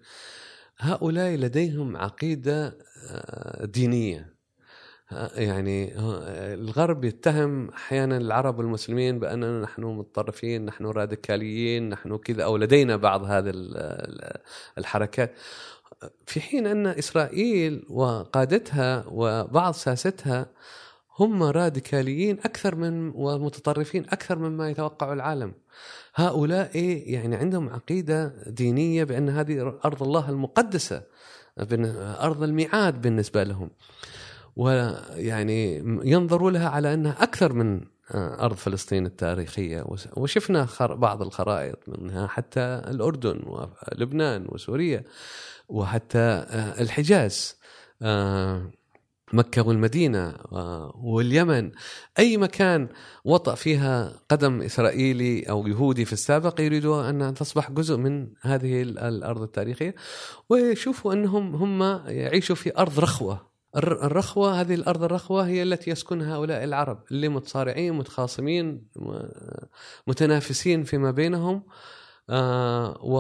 [0.78, 2.78] هؤلاء لديهم عقيدة
[3.12, 4.40] آه، دينية.
[5.36, 5.94] يعني
[6.54, 13.24] الغرب يتهم أحيانا العرب والمسلمين بأننا نحن متطرفين نحن راديكاليين نحن كذا أو لدينا بعض
[13.24, 13.52] هذه
[14.78, 15.36] الحركات.
[16.26, 20.52] في حين أن إسرائيل وقادتها وبعض ساستها
[21.20, 25.54] هم راديكاليين أكثر من ومتطرفين أكثر مما يتوقع العالم.
[26.16, 26.78] هؤلاء
[27.10, 31.04] يعني عندهم عقيدة دينية بأن هذه أرض الله المقدسة
[32.22, 33.70] أرض الميعاد بالنسبة لهم.
[34.56, 37.82] ويعني ينظروا لها على أنها أكثر من
[38.16, 39.86] أرض فلسطين التاريخية.
[40.18, 45.04] وشفنا بعض الخرائط منها حتى الأردن ولبنان وسوريا
[45.70, 46.46] وحتى
[46.80, 47.56] الحجاز.
[49.34, 50.36] مكة والمدينة
[50.96, 51.72] واليمن.
[52.20, 52.88] أي مكان
[53.26, 59.42] وطأ فيها قدم إسرائيلي أو يهودي في السابق يريدوا أن تصبح جزء من هذه الأرض
[59.42, 59.96] التاريخية.
[60.50, 63.50] ويشوفوا أنهم هم يعيشوا في أرض رخوة.
[63.78, 68.88] الرخوة هذه الأرض الرخوة هي التي يسكنها هؤلاء العرب اللي متصارعين متخاصمين
[70.08, 71.64] متنافسين فيما بينهم
[72.30, 73.20] آه و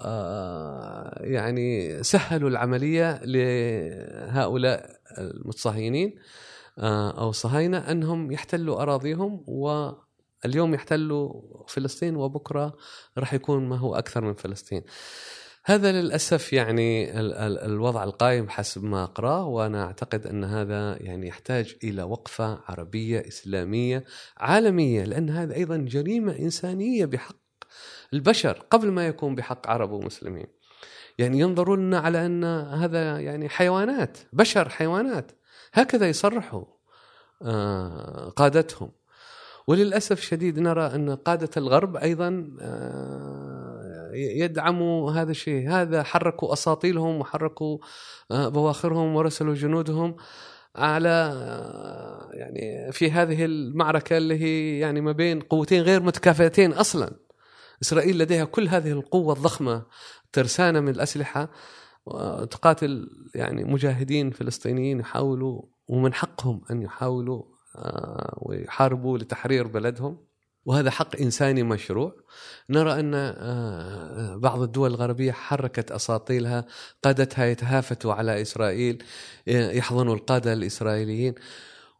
[0.00, 6.14] آه يعني سهلوا العملية لهؤلاء المتصهينين
[6.78, 12.76] آه أو الصهاينة أنهم يحتلوا أراضيهم واليوم يحتلوا فلسطين وبكرة
[13.18, 14.82] راح يكون ما هو أكثر من فلسطين
[15.68, 21.28] هذا للأسف يعني ال ال الوضع القائم حسب ما اقراه وأنا أعتقد أن هذا يعني
[21.28, 24.04] يحتاج إلى وقفة عربية إسلامية
[24.36, 27.36] عالمية لأن هذا أيضا جريمة إنسانية بحق
[28.12, 30.46] البشر قبل ما يكون بحق عرب ومسلمين.
[31.18, 35.32] يعني ينظرون على أن هذا يعني حيوانات بشر حيوانات.
[35.72, 36.64] هكذا يصرحوا
[37.42, 38.90] آه، قادتهم.
[39.66, 45.70] وللأسف شديد نرى أن قادة الغرب أيضا آه، يدعموا هذا الشيء.
[45.70, 47.78] هذا حركوا أساطيلهم وحركوا
[48.30, 50.16] آه، بواخرهم ورسلوا جنودهم
[50.76, 51.34] على
[52.32, 57.28] يعني في هذه المعركة اللي هي يعني ما بين قوتين غير متكافئتين أصلا.
[57.82, 59.82] إسرائيل لديها كل هذه القوة الضخمة
[60.32, 61.50] ترسانه من الأسلحة
[62.50, 67.42] تقاتل يعني مجاهدين فلسطينيين يحاولوا ومن حقهم أن يحاولوا
[67.76, 70.28] آه، ويحاربوا لتحرير بلدهم.
[70.64, 72.16] وهذا حق إنساني مشروع.
[72.70, 76.66] نرى أن آه، بعض الدول الغربية حركت أساطيلها
[77.02, 79.04] قادتها يتهافتوا على إسرائيل
[79.46, 81.34] يحضنوا القادة الإسرائيليين.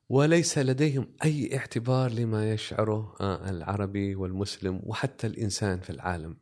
[0.08, 6.36] وليس لديهم أي اعتبار لما يشعره آه، العربي والمسلم وحتى الإنسان في العالم.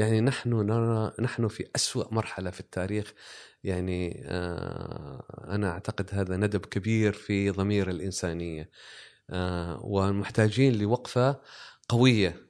[0.00, 3.12] يعني نحن نرى نحن في أسوأ مرحلة في التاريخ.
[3.64, 8.70] يعني آه، أنا أعتقد هذا ندب كبير في ضمير الإنسانية.
[9.30, 11.40] آه، ومحتاجين لوقفة
[11.88, 12.49] قوية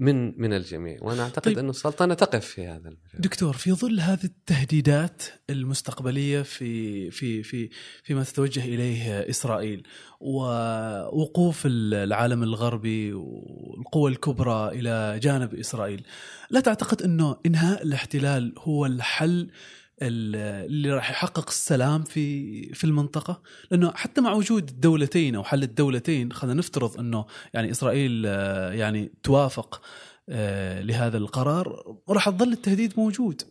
[0.00, 1.58] من من الجميع وأنا أعتقد طيب.
[1.58, 3.20] انه السلطنة تقف في هذا المجال.
[3.20, 7.70] دكتور في ظل هذه التهديدات المستقبلية في في في
[8.02, 9.82] فيما تتوجه إليه إسرائيل
[10.20, 16.06] ووقوف العالم الغربي والقوى الكبرى إلى جانب إسرائيل
[16.50, 19.50] لا تعتقد أنه إنهاء الاحتلال هو الحل
[20.02, 23.42] اللي راح يحقق السلام في في المنطقة.
[23.70, 27.24] لأنه حتى مع وجود الدولتين أو حل الدولتين خلينا نفترض أنه
[27.54, 29.82] يعني إسرائيل آه، يعني توافق
[30.28, 33.42] آه، لهذا القرار راح تظل التهديد موجود.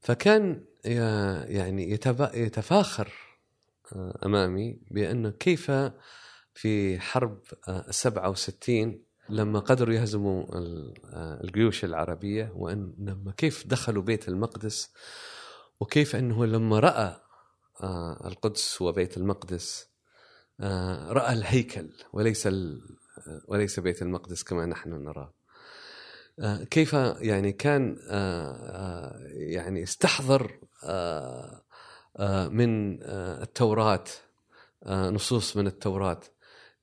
[0.00, 1.90] فكان يعني
[2.34, 3.12] يتفاخر
[4.24, 5.70] أمامي بانه كيف
[6.54, 7.38] في حرب
[7.90, 10.44] 67 لما قدروا يهزموا
[11.44, 14.92] الجيوش العربية وأن لما كيف دخلوا بيت المقدس
[15.80, 17.24] وكيف أنه لما رأى
[18.24, 19.88] القدس وبيت المقدس.
[20.60, 22.48] آه، رأى الهيكل وليس
[23.48, 25.34] وليس بيت المقدس كما نحن نراه.
[26.38, 27.96] آه، كيف يعني كان
[29.32, 30.58] يعني استحضر
[32.50, 33.02] من
[33.42, 34.04] التوراة
[34.86, 36.20] نصوص من التوراة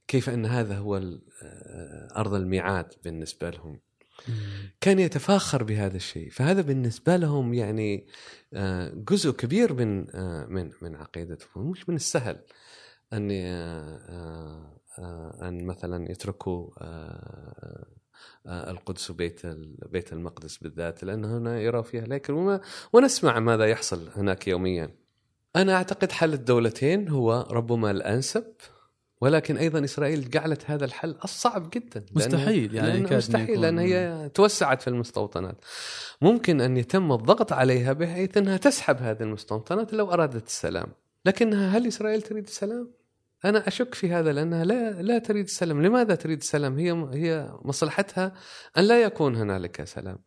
[0.08, 3.80] كيف أن هذا هو آه، أرض الميعاد بالنسبة لهم؟
[4.82, 6.30] كان يتفاخر بهذا الشيء.
[6.30, 8.08] فهذا بالنسبة لهم يعني
[8.54, 12.40] آه، جزء كبير من آه، من من عقيدتهم مش من السهل
[13.14, 14.78] أن آه،
[15.42, 16.70] أن مثلا يتركوا
[18.48, 19.42] القدس وبيت
[19.92, 22.62] بيت المقدس بالذات لأن هنا يرى فيها الهيكل وما
[22.94, 24.96] ونسمع ماذا يحصل هناك يوميا.
[25.56, 28.54] أنا أعتقد حل الدولتين هو ربما الأنسب
[29.22, 33.62] ولكن أيضا إسرائيل جعلت هذا الحل الصعب جدا لأنه- مستحيل يعني لأنه يكاد أن مستحيل
[33.62, 35.56] لأن هي توسعت في المستوطنات.
[36.22, 40.88] ممكن أن يتم الضغط عليها بحيث أنها تسحب هذه المستوطنات لو أرادت السلام.
[41.26, 42.92] لكنها هل إسرائيل تريد السلام؟
[43.46, 45.82] أنا أشك في هذا لأنها لا لا تريد السلام.
[45.82, 48.34] لماذا تريد السلام؟ هي هي مصلحتها
[48.78, 50.18] أن لا يكون هنالك سلام.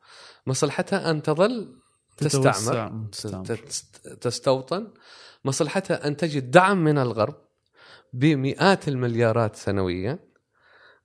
[0.46, 1.76] مصلحتها أن تظل
[2.16, 3.06] تستعمر
[4.20, 4.86] تستوطن.
[5.44, 7.34] مصلحتها أن تجد دعم من الغرب.
[8.14, 10.18] بمئات المليارات سنويا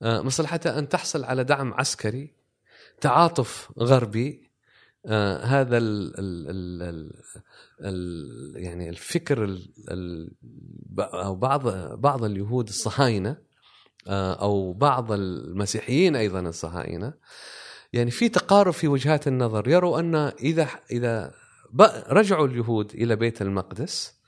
[0.01, 2.33] آه، مصلحتها أن تحصل على دعم عسكري
[3.01, 4.49] تعاطف غربي
[5.05, 7.11] آه، هذا ال ال ال ال
[7.81, 10.31] ال يعني الفكر ال ال
[10.99, 11.67] أو بعض
[11.99, 13.37] بعض اليهود الصهاينة
[14.07, 17.13] آه، أو بعض المسيحيين أيضا الصهاينة
[17.93, 19.67] يعني في تقارب في وجهات النظر.
[19.67, 21.33] يروا أن إذا إذا
[22.09, 24.18] رجعوا اليهود إلى بيت المقدس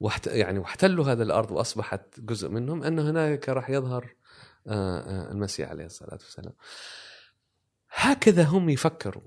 [0.00, 4.14] واحت يعني واحتلوا هذا الأرض وأصبحت جزء منهم أن هناك راح يظهر
[4.66, 6.52] آه، آه، المسيح عليه الصلاة والسلام.
[7.90, 9.22] هكذا هم يفكروا.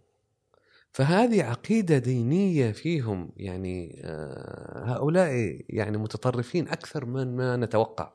[0.94, 8.12] فهذه عقيدة دينية فيهم يعني آه، هؤلاء يعني متطرفين أكثر من ما نتوقع.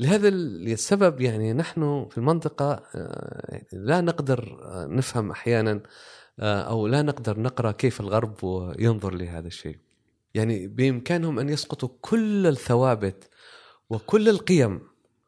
[0.00, 5.80] لهذا السبب يعني نحن في المنطقة آه، لا نقدر نفهم أحيانا
[6.40, 8.36] آه، أو لا نقدر نقرأ كيف الغرب
[8.78, 9.78] ينظر لهذا الشيء.
[10.36, 13.28] يعني بإمكانهم أن يسقطوا كل الثوابت
[13.90, 14.80] وكل القيم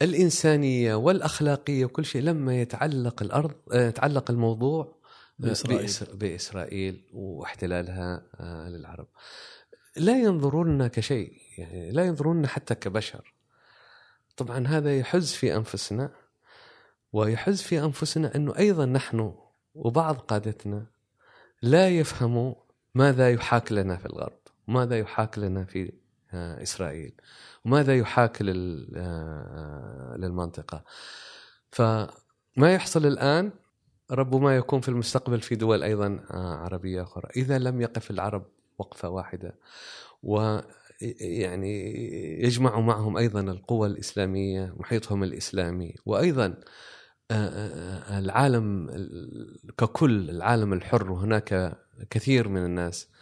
[0.03, 4.99] الإنسانية والأخلاقية وكل شيء لما يتعلق الأرض آه، يتعلق الموضوع
[5.39, 5.89] بإسرائيل.
[5.89, 9.07] بإسر- بإسرائيل واحتلالها آه، للعرب.
[9.97, 13.35] لا ينظرون كشيء يعني لا ينظرون حتى كبشر.
[14.37, 16.11] طبعا هذا يحز في أنفسنا
[17.13, 19.35] ويحز في أنفسنا أنه أيضا نحن
[19.75, 20.87] وبعض قادتنا
[21.63, 22.55] لا يفهموا
[22.95, 24.39] ماذا يحاك لنا في الغرب
[24.69, 25.93] وماذا يحاك لنا في
[26.33, 27.13] آه، إسرائيل؟
[27.65, 30.85] وماذا يحاك لل- آه، للمنطقة؟
[31.71, 33.51] فما يحصل الآن
[34.11, 37.29] ربما يكون في المستقبل في دول أيضا آه، عربية أخرى.
[37.37, 38.47] إذا لم يقف العرب
[38.79, 39.55] وقفة واحدة
[40.23, 40.59] و
[41.21, 41.95] يعني
[42.45, 46.47] يجمع معهم أيضا القوى الإسلامية محيطهم الإسلامي وأيضا
[47.31, 51.79] آه، آه، العالم ال- ككل العالم الحر وهناك
[52.11, 53.18] كثير من الناس آه،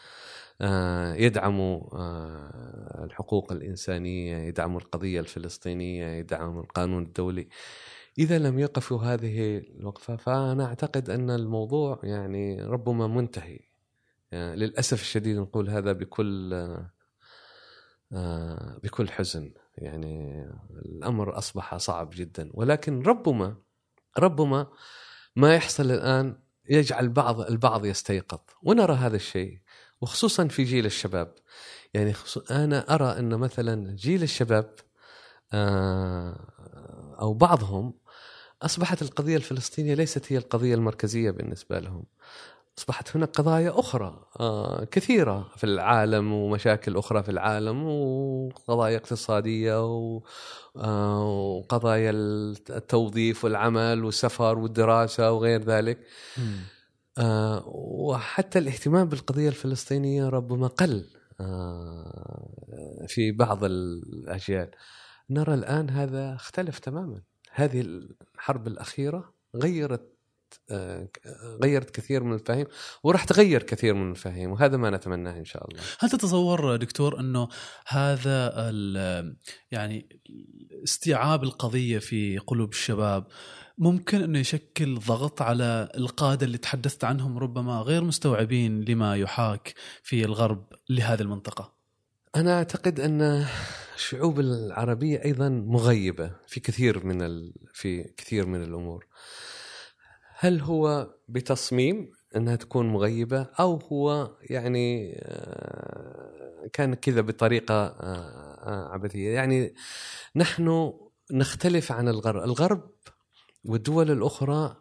[1.17, 7.49] يدعموا آه، الحقوق الإنسانية يدعموا القضية الفلسطينية يدعموا القانون الدولي.
[8.19, 13.61] إذا لم يقفوا هذه الوقفة فأنا أعتقد أن الموضوع يعني ربما منتهي.
[14.33, 16.91] يعني للأسف الشديد نقول هذا بكل آه،
[18.13, 19.53] آه، بكل حزن.
[19.79, 22.51] يعني الأمر أصبح صعب جدا.
[22.55, 23.57] ولكن ربما
[24.19, 24.67] ربما
[25.37, 26.39] ما يحصل الآن
[26.71, 28.41] يجعل بعض البعض يستيقظ.
[28.63, 29.61] ونرى هذا الشيء.
[30.01, 31.35] وخصوصا في جيل الشباب.
[31.95, 32.15] يعني
[32.51, 34.75] أنا أرى أن مثلا جيل الشباب
[35.53, 36.37] آه،
[37.21, 37.95] أو بعضهم
[38.63, 42.05] أصبحت القضية الفلسطينية ليست هي القضية المركزية بالنسبة لهم.
[42.79, 49.75] أصبحت هناك قضايا أخرى آه، كثيرة في العالم ومشاكل أخرى في العالم وقضايا اقتصادية
[50.77, 55.99] آه، وقضايا التوظيف والعمل والسفر والدراسة وغير ذلك.
[56.39, 56.57] مم.
[57.19, 61.05] آه، وحتى الاهتمام بالقضية الفلسطينية ربما قل
[61.41, 64.71] آه، في بعض الأجيال.
[65.31, 67.23] نرى الآن هذا اختلف تماما.
[67.53, 70.17] هذه الحرب الأخيرة غيرت
[70.71, 71.09] آه،
[71.63, 72.67] غيرت كثير من المفاهيم
[73.03, 75.83] وراح تغير كثير من المفاهيم وهذا ما نتمناه إن شاء الله.
[75.99, 77.49] هل تتصور دكتور أنه
[77.87, 78.53] هذا
[79.71, 80.21] يعني
[80.85, 83.27] استيعاب القضية في قلوب الشباب
[83.79, 90.25] ممكن إنه يشكل ضغط على القادة اللي تحدثت عنهم ربما غير مستوعبين لما يحاك في
[90.25, 91.73] الغرب لهذه المنطقة؟
[92.37, 93.47] أنا أعتقد أن
[93.97, 97.55] الشعوب العربية أيضا مغيبة في كثير من ال...
[97.75, 99.07] في كثير من الأمور.
[100.39, 107.97] هل هو بتصميم إنها تكون مغيبة أو هو يعني آه، كان كذا بطريقة آه،
[108.67, 109.75] آه، عبثية؟ يعني
[110.37, 110.93] نحن
[111.33, 112.45] نختلف عن الغرب.
[112.45, 112.91] الغرب
[113.69, 114.77] والدول الأخرى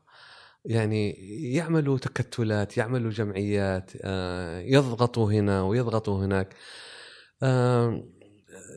[0.65, 1.11] يعني
[1.53, 6.55] يعملوا تكتلات يعملوا جمعيات آه، يضغطوا هنا ويضغطوا هناك.
[7.43, 8.03] آه،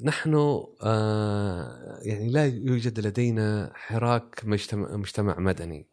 [0.03, 0.35] نحن
[0.83, 5.87] آه، يعني لا يوجد لدينا حراك مجتمع, مجتمع مدني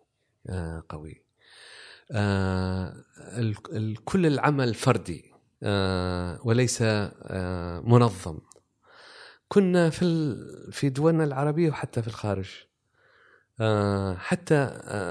[0.90, 1.26] قوي.
[4.06, 5.34] كل العمل فردي
[6.46, 6.82] وليس
[7.84, 8.40] منظم.
[9.48, 10.36] كنا في
[10.72, 12.50] في دولنا العربية وحتى في الخارج.
[14.18, 14.56] حتى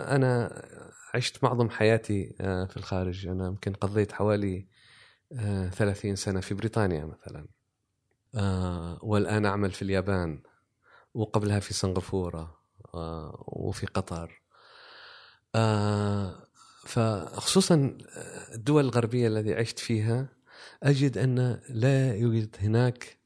[0.09, 0.63] أنا
[1.15, 3.27] عشت معظم حياتي في الخارج.
[3.27, 4.67] أنا يمكن قضيت حوالي
[5.73, 7.47] 30 سنة في بريطانيا مثلا.
[8.35, 10.43] آه والآن أعمل في اليابان
[11.15, 12.59] وقبلها في سنغافورة
[12.95, 14.43] آه وفي قطر.
[15.55, 16.47] آه
[16.87, 17.99] فخصوصا
[18.55, 20.29] الدول الغربية التي عشت فيها
[20.83, 23.17] أجد أن لا يوجد هناك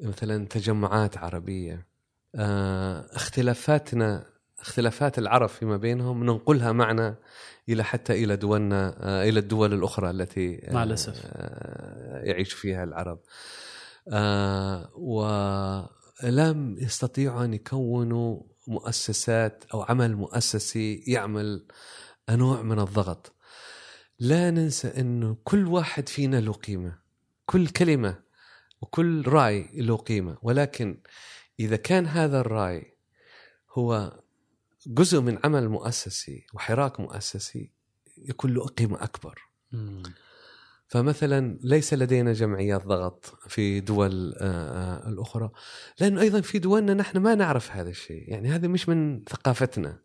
[0.00, 1.86] مثلا تجمعات عربية.
[2.34, 7.16] آه اختلافاتنا اختلافات العرب فيما بينهم ننقلها معنا
[7.68, 11.22] إلى حتى إلى دولنا آه، إلى الدول الأخرى التي مع الأسف.
[11.24, 13.18] آه، يعيش فيها العرب.
[14.12, 21.66] آه ولم يستطيعوا أن يكونوا مؤسسات أو عمل مؤسسي يعمل
[22.30, 23.32] نوع من الضغط.
[24.18, 26.98] لا ننسى أنه كل واحد فينا له قيمة
[27.46, 28.18] كل كلمة
[28.80, 30.38] وكل رأي له قيمة.
[30.42, 31.00] ولكن
[31.60, 32.96] إذا كان هذا الرأي
[33.72, 34.12] هو
[34.86, 37.70] جزء من عمل مؤسسي وحراك مؤسسي
[38.18, 39.38] يكون له قيمة أكبر.
[40.88, 45.50] فمثلا ليس لدينا جمعيات ضغط في دول آه، آه، الأخرى.
[46.00, 48.24] لأنه أيضا في دولنا نحن ما نعرف هذا الشيء.
[48.28, 49.98] يعني هذا مش من ثقافتنا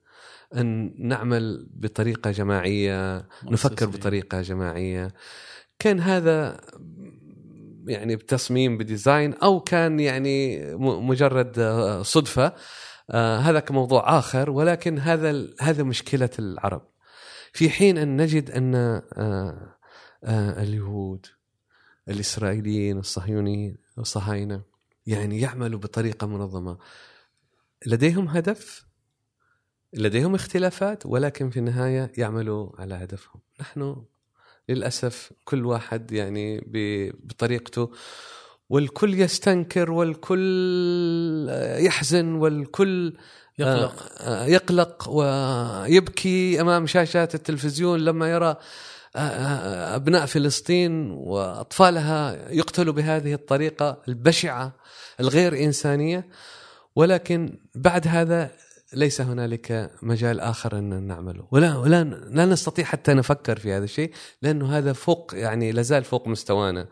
[0.56, 5.14] أن نعمل بطريقة جماعية نفكر بطريقة جماعية.
[5.80, 6.62] كان هذا
[7.88, 11.60] يعني بتصميم بديزاين أو كان يعني مجرد
[13.10, 16.82] آه، هذا كموضوع آخر ولكن هذا هذا مشكلة العرب.
[17.54, 19.78] في حين أن نجد أن آه
[20.64, 21.26] اليهود
[22.10, 24.62] الإسرائيليين الصهيونيين الصهاينة
[25.06, 26.78] يعني يعملوا بطريقة منظمة.
[27.86, 28.86] لديهم هدف؟
[29.94, 33.42] لديهم اختلافات ولكن في النهاية يعملوا على هدفهم.
[33.62, 34.06] نحن
[34.70, 36.62] للأسف كل واحد يعني
[37.24, 37.92] بطريقته
[38.72, 41.48] والكل يستنكر والكل
[41.78, 43.14] يحزن والكل
[43.60, 44.06] يقلق.
[44.20, 48.56] آه، يقلق ويبكي أمام شاشات التلفزيون لما يرى
[49.96, 54.74] أبناء فلسطين وأطفالها يقتلوا بهذه الطريقة البشعة
[55.20, 56.28] الغير إنسانية.
[56.96, 58.52] ولكن بعد هذا
[58.94, 61.48] ليس هنالك مجال آخر أن نعمله.
[61.52, 64.12] ولا ولا لا نستطيع حتى نفكر في هذا الشيء
[64.42, 66.88] لأنه هذا فوق يعني لازال فوق مستوانا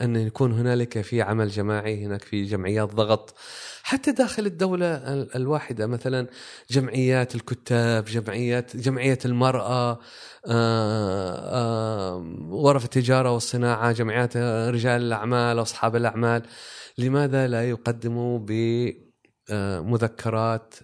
[0.00, 3.34] أن يكون هنالك في عمل جماعي هناك في جمعيات ضغط.
[3.82, 4.86] حتى داخل الدولة
[5.36, 6.26] الواحدة مثلا
[6.70, 9.98] جمعيات الكتاب جمعيات جمعية المرأة
[12.50, 16.42] غرف التجارة والصناعة جمعيات رجال الأعمال أصحاب الأعمال.
[16.98, 18.38] لماذا لا يقدموا
[19.50, 20.74] بمذكرات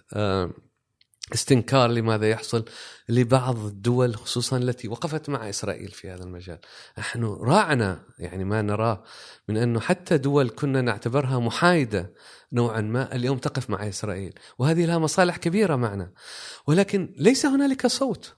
[1.33, 2.65] استنكار لماذا يحصل
[3.09, 6.59] لبعض الدول خصوصا التي وقفت مع إسرائيل في هذا المجال.
[6.97, 9.03] نحن راعنا يعني ما نراه
[9.49, 12.13] من أنه حتى دول كنا نعتبرها محايدة
[12.53, 16.11] نوعا ما اليوم تقف مع إسرائيل، وهذه لها مصالح كبيرة معنا.
[16.67, 18.37] ولكن ليس هنالك صوت.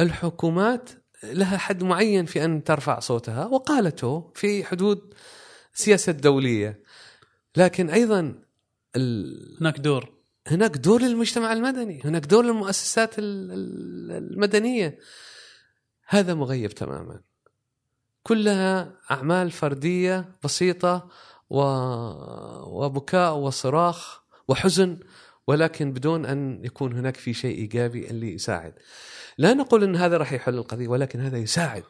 [0.00, 0.90] الحكومات
[1.24, 5.14] لها حد معين في أن ترفع صوتها وقالته في حدود
[5.74, 6.82] السياسة الدوليه.
[7.56, 8.41] لكن أيضا
[8.96, 9.56] ال...
[9.60, 10.12] هناك دور.
[10.46, 14.98] هناك دور للمجتمع المدني هناك دور للمؤسسات المدنية.
[16.06, 17.20] هذا مغيب تماما.
[18.22, 21.08] كلها أعمال فردية بسيطة
[21.50, 21.60] و...
[22.84, 24.98] وبكاء وصراخ وحزن
[25.46, 28.74] ولكن بدون أن يكون هناك في شيء إيجابي اللي يساعد.
[29.38, 31.84] لا نقول إن هذا راح يحل القضية ولكن هذا يساعد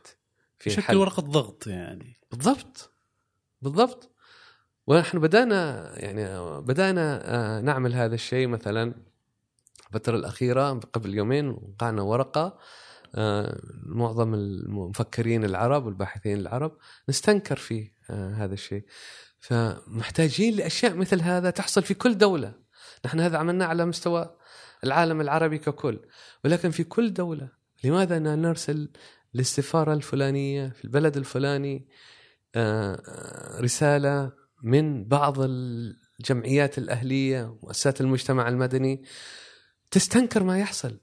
[0.58, 2.20] في شكل ورقة ضغط يعني.
[2.30, 2.92] بالضبط.
[3.62, 4.11] بالضبط.
[4.86, 6.24] ونحن بدأنا يعني
[6.60, 8.94] بدأنا آه، نعمل هذا الشيء مثلا
[9.86, 12.58] الفترة الأخيرة قبل يومين وقعنا ورقة
[13.14, 16.78] آه، معظم المفكرين العرب والباحثين العرب
[17.08, 18.84] نستنكر في آه، هذا الشيء.
[19.40, 22.54] فمحتاجين لأشياء مثل هذا تحصل في كل دولة.
[23.04, 24.36] نحن هذا عملناه على مستوى
[24.84, 26.00] العالم العربي ككل.
[26.44, 27.48] ولكن في كل دولة
[27.84, 28.90] لماذا نرسل
[29.34, 31.88] للسفارة الفلانية في البلد الفلاني
[33.60, 39.02] رسالة من بعض الجمعيات الأهلية مؤسسات المجتمع المدني
[39.90, 41.00] تستنكر ما يحصل.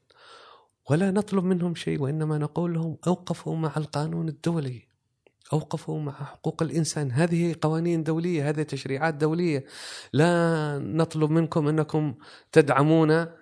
[0.89, 4.87] ولا نطلب منهم شيء وإنما نقول لهم أوقفوا مع القانون الدولي.
[5.53, 7.11] أوقفوا مع حقوق الإنسان.
[7.11, 9.65] هذه قوانين دولية هذه تشريعات دولية.
[10.13, 12.15] لا نطلب منكم أنكم
[12.51, 13.39] تدعمونا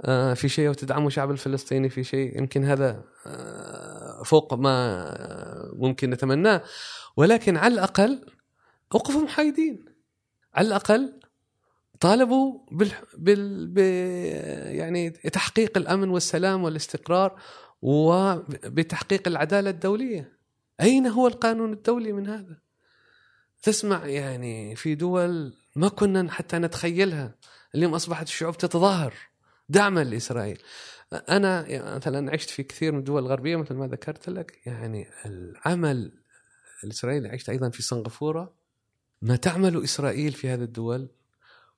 [0.00, 2.38] آه، في شيء وتدعموا الشعب الفلسطيني في شيء.
[2.38, 6.62] يمكن هذا آه، فوق ما ممكن نتمناه.
[7.16, 8.35] ولكن على الأقل
[8.94, 9.84] اوقفوا محايدين
[10.54, 11.20] على الأقل
[12.00, 13.66] طالبوا بال, بال...
[13.66, 13.78] ب...
[14.76, 17.40] يعني تحقيق الأمن والسلام والاستقرار
[17.82, 20.38] وبتحقيق العدالة الدولية.
[20.80, 22.58] أين هو القانون الدولي من هذا؟
[23.62, 27.34] تسمع يعني في دول ما كنا حتى نتخيلها.
[27.74, 29.14] اليوم أصبحت الشعوب تتظاهر
[29.68, 30.62] دعما لإسرائيل.
[31.12, 34.66] أنا مثلا عشت في كثير من الدول الغربية مثل ما ذكرت لك.
[34.66, 36.12] يعني العمل
[36.84, 38.55] الإسرائيلي عشت أيضا في سنغافورة.
[39.26, 41.08] ما تعمل إسرائيل في هذه الدول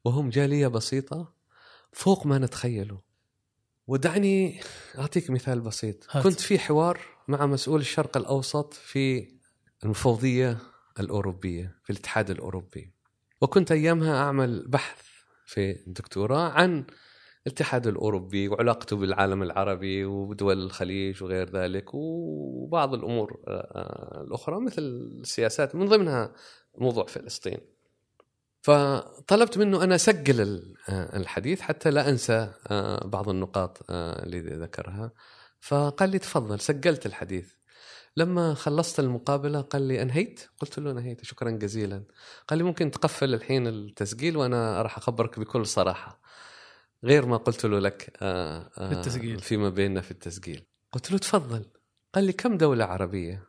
[0.05, 1.33] وهم جالية بسيطة
[1.93, 3.01] فوق ما نتخيله.
[3.87, 4.61] ودعني
[4.99, 6.07] أعطيك مثال بسيط.
[6.11, 6.25] هات.
[6.25, 9.29] كنت في حوار مع مسؤول الشرق الأوسط في
[9.85, 10.59] المفوضية
[11.01, 12.93] الأوروبية في الاتحاد الأوروبي.
[13.41, 15.03] وكنت أيامها أعمل بحث
[15.47, 16.85] في الدكتوراه عن
[17.47, 24.83] الاتحاد الأوروبي وعلاقته بالعالم العربي ودول الخليج وغير ذلك وبعض الأمور آه، آه، الأخرى مثل
[25.23, 25.75] السياسات.
[25.75, 26.33] من ضمنها
[26.79, 27.59] موضوع فلسطين.
[28.63, 32.53] فطلبت منه أنا أسجل آه، الحديث حتى لا أنسى
[33.05, 35.13] بعض النقاط اللي ذكرها.
[35.61, 37.53] فقال لي تفضل سجلت الحديث.
[38.17, 42.05] لما خلصت المقابلة قال لي أنهيت؟ قلت له أنهيت شكرا جزيلا.
[42.49, 46.21] قال لي ممكن تقفل الحين التسجيل وأنا راح أخبرك بكل صراحة.
[47.05, 49.39] غير ما قلت له لك آه آه التسجيل.
[49.41, 50.67] فيما بيننا في التسجيل.
[50.93, 51.65] قلت له تفضل.
[52.15, 53.45] قال لي كم دولة عربية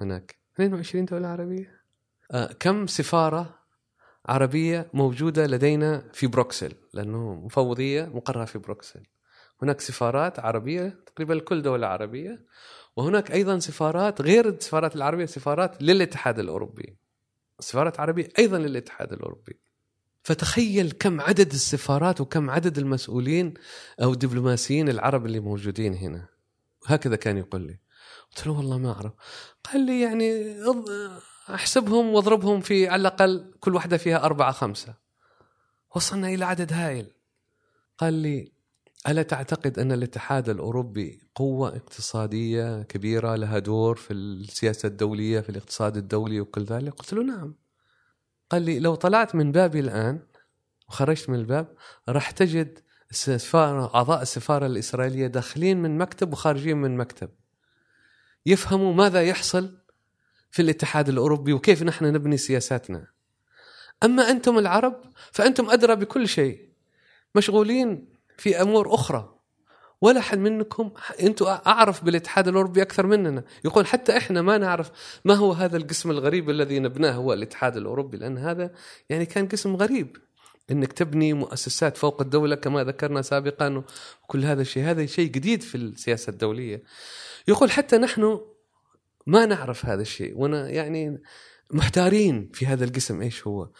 [0.00, 1.85] هناك؟ 22 دولة عربية؟ آه
[2.60, 3.58] كم سفارة
[4.26, 9.02] عربية موجودة لدينا في بروكسل؟ لأنه مفوضية مقرها في بروكسل.
[9.62, 12.44] هناك سفارات عربية تقريبا كل دولة عربية.
[12.96, 16.96] وهناك أيضا سفارات غير السفارات العربية سفارات للاتحاد الأوروبي.
[17.60, 19.60] سفارات عربية أيضا للاتحاد الأوروبي.
[20.22, 23.54] فتخيل كم عدد السفارات وكم عدد المسؤولين
[24.02, 26.28] أو الدبلوماسيين العرب اللي موجودين هنا.
[26.86, 27.78] هكذا كان يقول لي.
[28.30, 29.12] قلت له والله ما أعرف.
[29.64, 30.56] قال لي يعني
[31.54, 34.94] احسبهم واضربهم في على الأقل كل واحدة فيها أربعة خمسة.
[35.94, 37.10] وصلنا إلى عدد هائل.
[37.98, 38.52] قال لي
[39.08, 45.96] ألا تعتقد أن الاتحاد الأوروبي قوة اقتصادية كبيرة لها دور في السياسة الدولية في الاقتصاد
[45.96, 47.54] الدولي وكل ذلك؟ قلت له نعم.
[48.50, 50.20] قال لي لو طلعت من بابي الآن
[50.88, 51.74] وخرجت من الباب
[52.08, 52.78] راح تجد
[53.10, 57.30] السفارة أعضاء السفارة الإسرائيلية داخلين من مكتب وخارجين من مكتب.
[58.46, 59.78] يفهموا ماذا يحصل
[60.50, 63.06] في الاتحاد الأوروبي وكيف نحن نبني سياساتنا.
[64.04, 65.00] أما أنتم العرب
[65.32, 66.68] فأنتم أدرى بكل شيء.
[67.34, 68.08] مشغولين
[68.38, 69.32] في أمور أخرى.
[70.00, 70.90] ولا حد منكم
[71.22, 73.44] أنتم أعرف بالاتحاد الأوروبي أكثر مننا.
[73.64, 74.90] يقول حتى إحنا ما نعرف
[75.24, 78.70] ما هو هذا القسم الغريب الذي نبناه هو الاتحاد الأوروبي لأن هذا
[79.10, 80.16] يعني كان قسم غريب.
[80.70, 83.84] إنك تبني مؤسسات فوق الدولة كما ذكرنا سابقا
[84.24, 84.84] وكل هذا الشيء.
[84.84, 86.82] هذا شيء جديد في السياسة الدولية.
[87.48, 88.40] يقول حتى نحن
[89.26, 90.36] ما نعرف هذا الشيء.
[90.36, 91.22] وأنا يعني
[91.70, 93.70] محتارين في هذا القسم إيش هو؟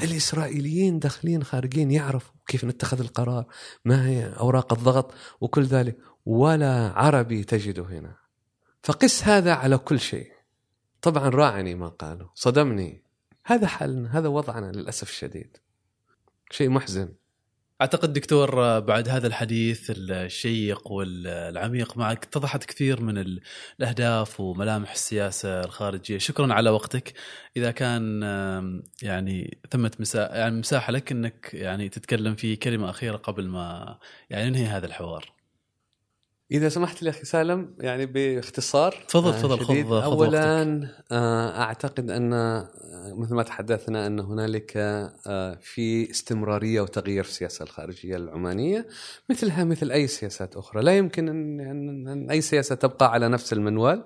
[0.00, 3.46] الإسرائيليين داخلين خارجين يعرفوا كيف نتخذ القرار
[3.84, 5.98] ما هي أوراق الضغط وكل ذلك.
[6.26, 8.16] ولا عربي تجده هنا.
[8.82, 10.32] فقس هذا على كل شيء.
[11.02, 13.04] طبعا راعني ما قالوا صدمني.
[13.44, 15.56] هذا حالنا هذا وضعنا للأسف الشديد.
[16.50, 17.14] شيء محزن.
[17.80, 23.38] أعتقد دكتور بعد هذا الحديث الشيق والعميق معك اتضحت كثير من
[23.78, 27.12] الأهداف وملامح السياسة الخارجية، شكرا على وقتك.
[27.56, 28.22] إذا كان
[29.02, 33.98] يعني ثمة يعني مساحة لك إنك يعني تتكلم في كلمة أخيرة قبل ما
[34.30, 35.39] يعني ننهي هذا الحوار.
[36.52, 42.68] إذا سمحت لي أخي سالم يعني باختصار تفضل تفضل خذ اولا آه، أعتقد أن آه،
[43.16, 48.86] مثل ما تحدثنا أن هنالك آه، في استمرارية وتغيير في السياسة الخارجية العمانية
[49.28, 50.82] مثلها مثل أي سياسات أخرى.
[50.82, 51.60] لا يمكن أن,
[52.08, 54.04] أن أي سياسة تبقى على نفس المنوال.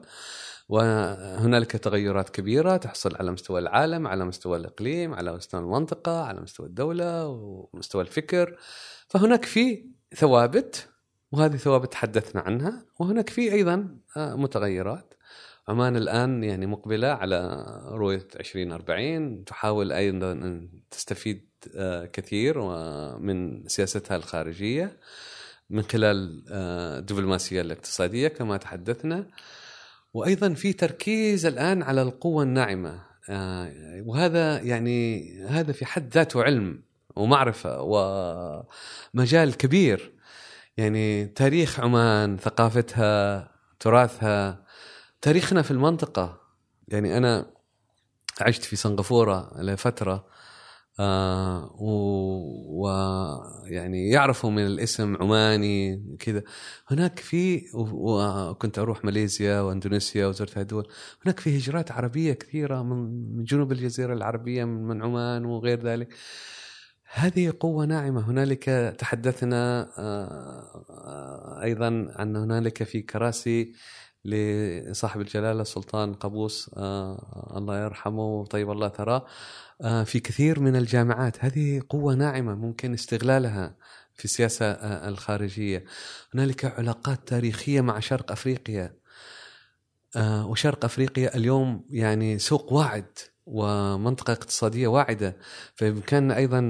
[0.69, 6.67] وهنالك تغيرات كبيرة تحصل على مستوى العالم على مستوى الإقليم على مستوى المنطقة على مستوى
[6.67, 8.57] الدولة ومستوى الفكر.
[9.09, 10.94] فهناك في ثوابت
[11.35, 12.85] وهذه ثوابت تحدثنا عنها.
[12.99, 15.15] وهناك في أيضا آه، متغيرات.
[15.69, 22.61] عمان الآن يعني مقبلة على رؤية 2040 تحاول أيضا أن تستفيد آه، كثير
[23.19, 24.97] من سياستها الخارجية
[25.71, 29.27] من خلال آه، الدبلوماسيه الاقتصادية كما تحدثنا.
[30.15, 33.15] وأيضا في تركيز الآن على القوة الناعمة.
[34.07, 36.83] وهذا يعني هذا في حد ذاته علم
[37.17, 40.14] ومعرفة ومجال كبير.
[40.77, 43.49] يعني تاريخ عمان ثقافتها
[43.81, 44.65] تراثها
[45.23, 46.41] تاريخنا في المنطقة.
[46.89, 47.55] يعني أنا
[48.41, 50.27] عشت في سنغافورة لفترة
[51.01, 51.77] آه
[52.69, 56.43] ويعني يعرفوا من الاسم عماني كذا
[56.89, 60.89] هناك في وكنت أروح ماليزيا وأندونيسيا وزرت هدول
[61.25, 66.15] هناك في هجرات عربية كثيرة من جنوب الجزيرة العربية من عمان وغير ذلك.
[67.17, 68.31] هذه قوة ناعمة.
[68.31, 68.65] هنالك
[68.99, 71.89] تحدثنا آه، أيضا
[72.19, 73.73] أن هنالك في كراسي
[74.25, 79.27] لصاحب الجلالة سلطان قابوس آه، الله يرحمه طيب الله ثراه
[79.83, 81.45] آه، في كثير من الجامعات.
[81.45, 83.77] هذه قوة ناعمة ممكن استغلالها
[84.15, 85.85] في السياسة آه، الخارجية.
[86.35, 88.95] هنالك علاقات تاريخية مع شرق أفريقيا
[90.17, 93.19] آه، وشرق أفريقيا اليوم يعني سوق واعد.
[93.47, 95.37] ومنطقة اقتصادية واعدة
[95.75, 96.61] فبإمكاننا أيضا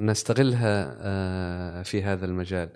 [0.00, 2.70] نستغلها في هذا المجال.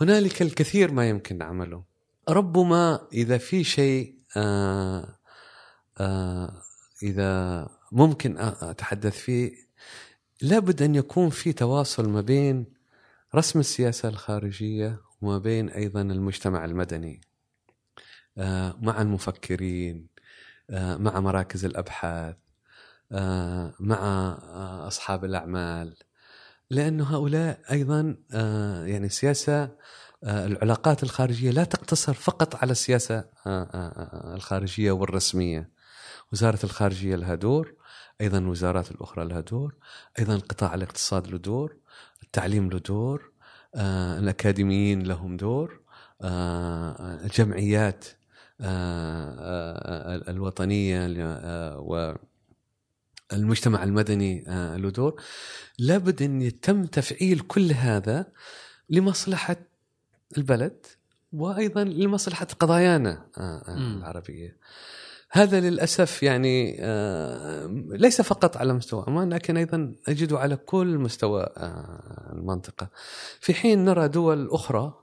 [0.00, 1.84] هنالك الكثير ما يمكن عمله.
[2.28, 4.14] ربما إذا في شيء
[7.02, 9.52] إذا ممكن أتحدث فيه
[10.42, 12.66] لابد أن يكون في تواصل ما بين
[13.34, 17.20] رسم السياسة الخارجية وما بين أيضا المجتمع المدني
[18.38, 20.11] آه، مع المفكرين آه،
[20.70, 22.36] مع مراكز الأبحاث
[23.12, 24.32] آه، مع
[24.86, 25.94] أصحاب الأعمال
[26.70, 28.16] لأنه هؤلاء أيضا
[28.86, 29.70] يعني السياسة
[30.24, 33.24] العلاقات الخارجية لا تقتصر فقط على السياسة
[34.36, 35.70] الخارجية والرسمية.
[36.32, 37.74] وزارة الخارجية لها دور
[38.20, 39.74] أيضا الوزارات الأخرى لها دور
[40.18, 41.76] أيضا قطاع الاقتصاد له دور
[42.22, 43.32] التعليم له دور
[43.74, 45.80] آه، الأكاديميين لهم دور
[46.22, 47.26] آه،
[48.60, 51.06] الجمعيات آه، الوطنية
[53.32, 54.44] والمجتمع المدني
[54.76, 55.22] له دور.
[55.78, 58.26] لابد أن يتم تفعيل كل هذا
[58.90, 59.56] لمصلحة
[60.38, 60.86] البلد
[61.32, 63.26] وأيضا لمصلحة قضايانا
[63.68, 64.56] العربية.
[65.34, 71.42] هذا للأسف يعني آه، ليس فقط على مستوى عمان لكن أيضا اجده على كل مستوى
[71.42, 72.88] آه، المنطقة.
[73.40, 75.01] في حين نرى دول أخرى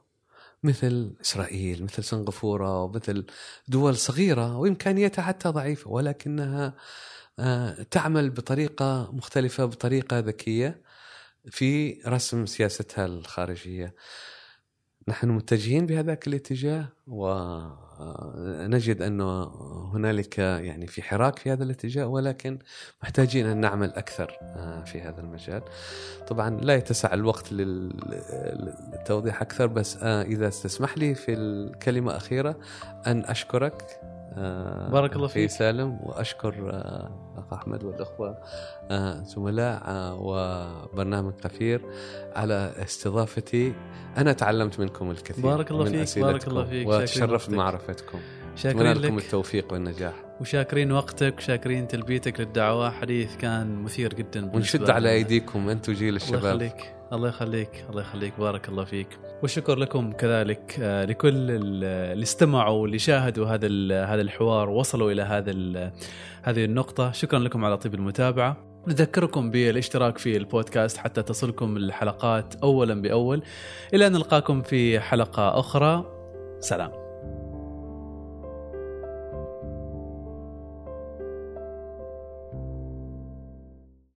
[0.63, 3.25] مثل إسرائيل مثل سنغافورة ومثل
[3.67, 6.73] دول صغيرة وامكانياتها حتى ضعيفة ولكنها
[7.39, 10.81] آه، تعمل بطريقة مختلفة بطريقة ذكية
[11.51, 13.95] في رسم سياستها الخارجية.
[15.07, 16.89] نحن متجهين بهذاك الاتجاه
[17.99, 19.43] ونجد أنه
[19.93, 22.59] هنالك يعني في حراك في هذا الاتجاه ولكن
[23.03, 25.61] محتاجين أن نعمل أكثر آه، في هذا المجال.
[26.27, 32.59] طبعا لا يتسع الوقت للتوضيح أكثر بس آه، إذا تسمح لي في الكلمة اخيره
[33.07, 34.01] أن أشكرك
[34.91, 35.49] بارك الله فيك.
[35.49, 38.37] سالم وأشكر الاخ أحمد والأخوة
[39.23, 39.81] زملاء
[40.19, 41.81] وبرنامج قفير
[42.35, 43.73] على استضافتي.
[44.17, 46.87] أنا تعلمت منكم الكثير بارك الله من فيك بارك الله فيك.
[46.87, 48.19] وتشرفت بمعرفتكم.
[48.55, 50.13] شاكرين لكم التوفيق والنجاح.
[50.41, 52.89] وشاكرين وقتك وشاكرين تلبيتك للدعوة.
[52.89, 56.45] حديث كان مثير جدا ونشد على أيديكم أنتم جيل الشباب.
[56.45, 57.85] الله يخليك الله يخليك.
[57.89, 58.33] الله يخليك.
[58.39, 59.07] بارك الله فيك.
[59.41, 63.67] والشكر لكم كذلك آه، لكل اللي استمعوا واللي شاهدوا هذا
[64.05, 65.51] هذا الحوار وصلوا إلى هذا
[66.43, 67.11] هذه النقطة.
[67.11, 68.57] شكرا لكم على طيب المتابعة.
[68.87, 73.41] نذكركم بالاشتراك في البودكاست حتى تصلكم الحلقات اولا بأول.
[73.93, 76.05] إلى أن نلقاكم في حلقة أخرى.
[76.59, 77.08] سلام.